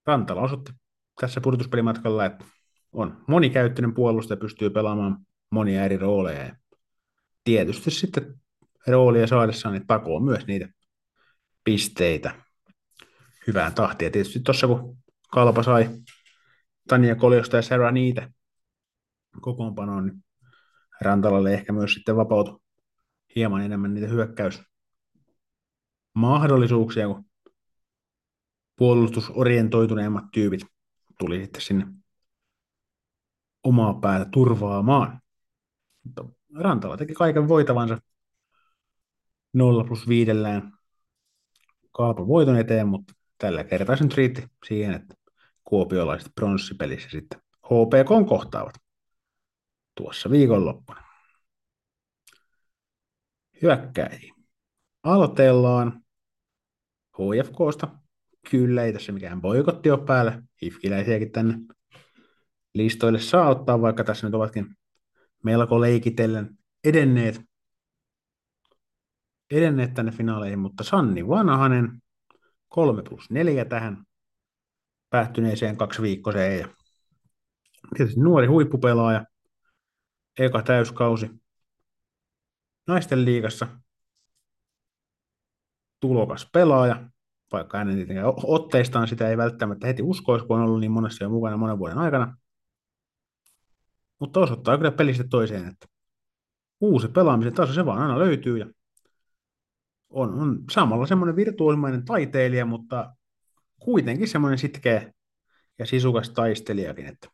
[0.07, 0.73] Rantala osoitti
[1.21, 2.45] tässä pudotuspelimatkalla, että
[2.93, 5.19] on monikäyttöinen puolustaja, pystyy pelaamaan
[5.51, 6.57] monia eri rooleja.
[7.45, 8.41] tietysti sitten
[8.87, 10.69] roolia saadessaan niin takoo myös niitä
[11.65, 12.35] pisteitä
[13.47, 14.13] hyvään tahtiin.
[14.13, 14.97] tietysti tuossa kun
[15.33, 15.91] Kalpa sai
[16.89, 18.31] Tania Koljosta ja Sarah niitä
[19.41, 20.25] kokoonpanoon, niin
[21.01, 22.61] Rantalalle ehkä myös sitten vapautui
[23.37, 24.63] hieman enemmän niitä hyökkäys
[26.15, 27.25] mahdollisuuksia, kun
[28.77, 30.61] puolustusorientoituneemmat tyypit
[31.19, 31.87] tuli sitten sinne
[33.65, 35.21] omaa päätä turvaamaan.
[36.05, 36.25] Mutta
[36.55, 37.99] Rantala teki kaiken voitavansa
[39.53, 40.73] 0 plus viidellään
[41.93, 45.15] Kalpa voiton eteen, mutta tällä kertaa se nyt riitti siihen, että
[45.65, 48.75] kuopiolaiset pronssipelissä sitten HPK kohtaavat
[49.95, 51.03] tuossa viikonloppuna.
[53.63, 54.35] Hyökkäjiä.
[55.03, 56.05] Aloitellaan
[57.13, 57.89] HFKsta.
[58.51, 60.43] Kyllä, ei tässä mikään boikotti ole päällä.
[60.63, 61.55] Hifkiläisiäkin tänne
[62.75, 64.67] listoille saa ottaa, vaikka tässä nyt ovatkin
[65.45, 67.41] melko leikitellen edenneet,
[69.51, 72.03] edenneet tänne finaaleihin, mutta Sanni Vanhanen
[72.69, 74.05] 3 plus 4 tähän
[75.11, 76.69] päättyneeseen kaksi viikkoiseen ja
[77.97, 79.25] tietysti nuori huippupelaaja,
[80.39, 81.31] eka täyskausi
[82.87, 83.67] naisten liigassa,
[86.01, 87.11] tulokas pelaaja,
[87.53, 91.31] vaikka hänen tietenkään otteistaan sitä ei välttämättä heti uskoisi, kun on ollut niin monessa jo
[91.31, 92.37] mukana monen vuoden aikana.
[94.19, 95.87] Mutta osoittaa kyllä pelistä toiseen, että
[96.81, 98.67] uusi pelaamisen taso se vaan aina löytyy ja
[100.11, 103.15] on, on samalla semmoinen virtuoosimainen taiteilija, mutta
[103.79, 105.13] kuitenkin semmoinen sitkeä
[105.79, 107.29] ja sisukas taistelijakin, että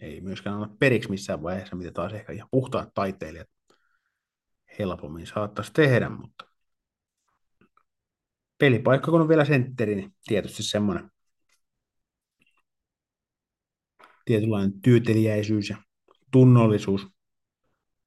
[0.00, 3.48] ei myöskään ole periksi missään vaiheessa, mitä taas ehkä ihan puhtaat taiteilijat
[4.78, 6.44] helpommin saattaisi tehdä, mutta
[8.58, 11.10] pelipaikka, kun on vielä sentteri, niin tietysti semmoinen
[14.24, 15.76] tietynlainen työtelijäisyys ja
[16.32, 17.06] tunnollisuus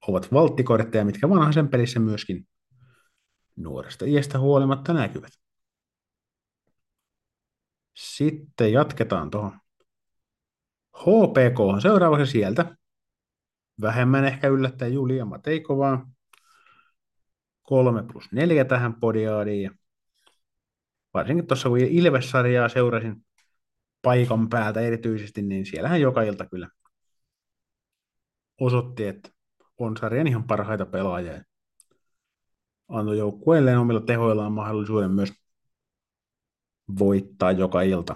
[0.07, 2.47] ovat valttikortteja, mitkä vanhaisen pelissä myöskin
[3.55, 5.31] nuoresta iästä huolimatta näkyvät.
[7.93, 9.59] Sitten jatketaan tuohon
[11.03, 12.75] HPK on seuraavaksi sieltä.
[13.81, 16.09] Vähemmän ehkä yllättäen Julia Mateikovaa.
[17.63, 19.71] 3 plus 4 tähän podiaadiin.
[21.13, 23.25] Varsinkin tuossa kun Ilves-sarjaa seurasin
[24.01, 26.69] paikan päältä erityisesti, niin siellähän joka ilta kyllä
[28.61, 29.29] osoitti, että
[29.77, 31.43] on sarjan ihan parhaita pelaajia.
[32.87, 35.33] Antoi joukkueelleen omilla tehoillaan mahdollisuuden myös
[36.99, 38.15] voittaa joka ilta.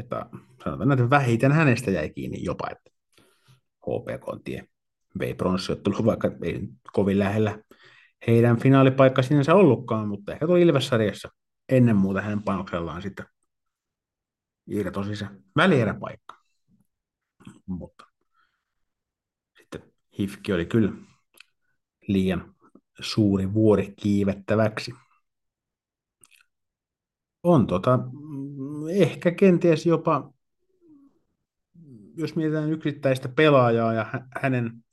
[0.00, 0.26] Että
[0.64, 2.90] sanotaan, että vähiten hänestä jäi kiinni jopa, että
[3.80, 4.68] HPK tie
[5.18, 7.58] vei pronssiottelu, vaikka ei kovin lähellä
[8.26, 11.28] heidän finaalipaikka sinänsä ollutkaan, mutta ehkä tuolla Ilves-sarjassa
[11.68, 13.26] ennen muuta hänen panoksellaan sitten
[14.66, 15.26] irtosi se
[15.56, 16.36] välieräpaikka.
[17.66, 18.04] Mutta
[19.58, 19.82] sitten
[20.18, 20.92] Hifki oli kyllä
[22.08, 22.54] liian
[23.00, 24.92] suuri vuori kiivettäväksi.
[27.42, 27.98] On tota,
[28.90, 30.32] ehkä kenties jopa,
[32.16, 34.06] jos mietitään yksittäistä pelaajaa ja
[34.40, 34.84] hänen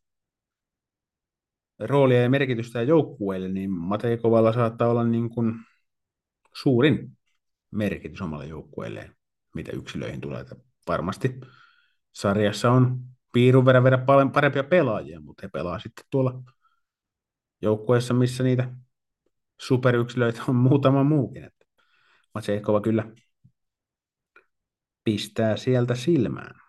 [1.79, 5.53] roolia ja merkitystä joukkueelle, niin Matei Kovalla saattaa olla niin kuin
[6.53, 7.17] suurin
[7.71, 9.15] merkitys omalle joukkueelleen,
[9.55, 10.41] mitä yksilöihin tulee.
[10.41, 10.55] Että
[10.87, 11.39] varmasti
[12.13, 12.99] sarjassa on
[13.33, 16.43] piirun verran verran paljon parempia pelaajia, mutta he pelaa sitten tuolla
[17.61, 18.71] joukkueessa, missä niitä
[19.59, 21.43] superyksilöitä on muutama muukin.
[21.43, 21.65] Että
[22.33, 23.11] Matseikova kyllä
[25.07, 26.61] pistää sieltä silmään.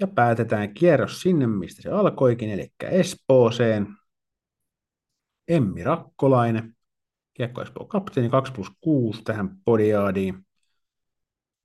[0.00, 3.86] Ja päätetään kierros sinne, mistä se alkoikin, eli Espooseen.
[5.48, 6.76] Emmi Rakkolainen,
[7.34, 10.46] Kiekko Espoo kapteeni 2 plus 6 tähän podiaadiin.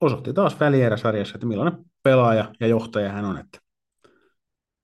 [0.00, 3.38] Osoitti taas välieräsarjassa, että millainen pelaaja ja johtaja hän on.
[3.38, 3.58] Että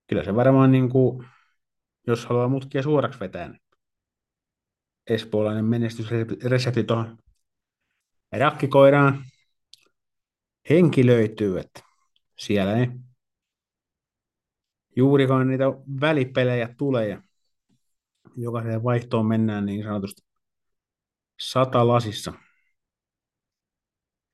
[0.07, 1.27] kyllä se varmaan, niin kuin,
[2.07, 3.61] jos haluaa mutkia suoraksi vetää, niin
[5.09, 7.17] espoolainen menestysresepti tuohon
[8.37, 9.23] rakkikoiraan
[10.69, 11.81] henki löytyy, että
[12.37, 12.87] siellä ei
[14.95, 15.65] juurikaan niitä
[16.01, 17.21] välipelejä tulee ja
[18.35, 20.21] jokaiseen vaihtoon mennään niin sanotusti
[21.39, 22.33] sata lasissa.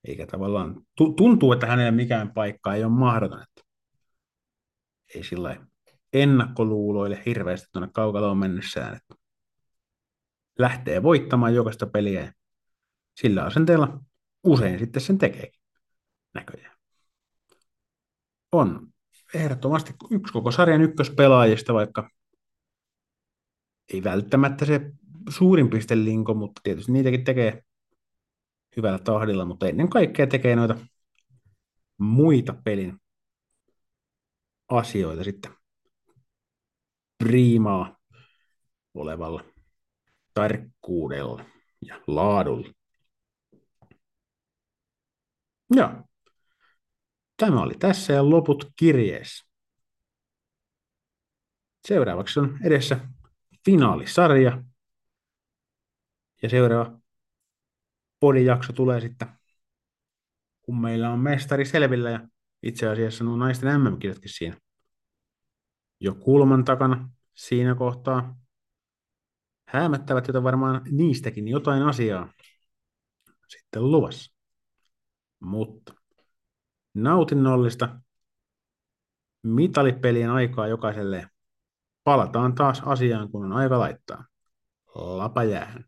[0.07, 0.81] Eikä tavallaan,
[1.17, 3.61] tuntuu, että hänellä mikään paikka ei ole mahdoton, että
[5.15, 5.67] ei sillä
[6.13, 9.15] ennakkoluuloille hirveästi tuonne kaukaloon mennessään, että
[10.59, 12.33] lähtee voittamaan jokaista peliä
[13.15, 13.99] sillä asenteella
[14.43, 15.51] usein sitten sen tekee
[16.33, 16.77] näköjään.
[18.51, 18.87] On
[19.33, 22.09] ehdottomasti yksi koko sarjan ykköspelaajista, vaikka
[23.93, 24.91] ei välttämättä se
[25.29, 27.63] suurin pistelinko, mutta tietysti niitäkin tekee
[28.77, 30.75] hyvällä tahdilla, mutta ennen kaikkea tekee noita
[31.97, 33.01] muita pelin
[34.67, 35.51] asioita sitten
[37.17, 37.97] priimaa
[38.93, 39.43] olevalla
[40.33, 41.45] tarkkuudella
[41.81, 42.67] ja laadulla.
[45.75, 46.03] Ja
[47.37, 49.45] tämä oli tässä ja loput kirjeessä.
[51.87, 52.99] Seuraavaksi on edessä
[53.65, 54.63] finaalisarja.
[56.41, 56.99] Ja seuraava
[58.19, 59.27] podijakso tulee sitten,
[60.61, 62.27] kun meillä on mestari selvillä ja
[62.63, 64.57] itse asiassa nuo naisten mm siinä
[65.99, 68.37] jo kulman takana siinä kohtaa
[69.67, 72.33] häämättävät, joten varmaan niistäkin jotain asiaa
[73.47, 74.34] sitten luvassa.
[75.39, 75.93] Mutta
[76.93, 77.99] nautinnollista
[79.43, 81.29] mitalipelien aikaa jokaiselle.
[82.03, 84.25] Palataan taas asiaan, kun on aika laittaa.
[84.95, 85.85] Lapa jäähän.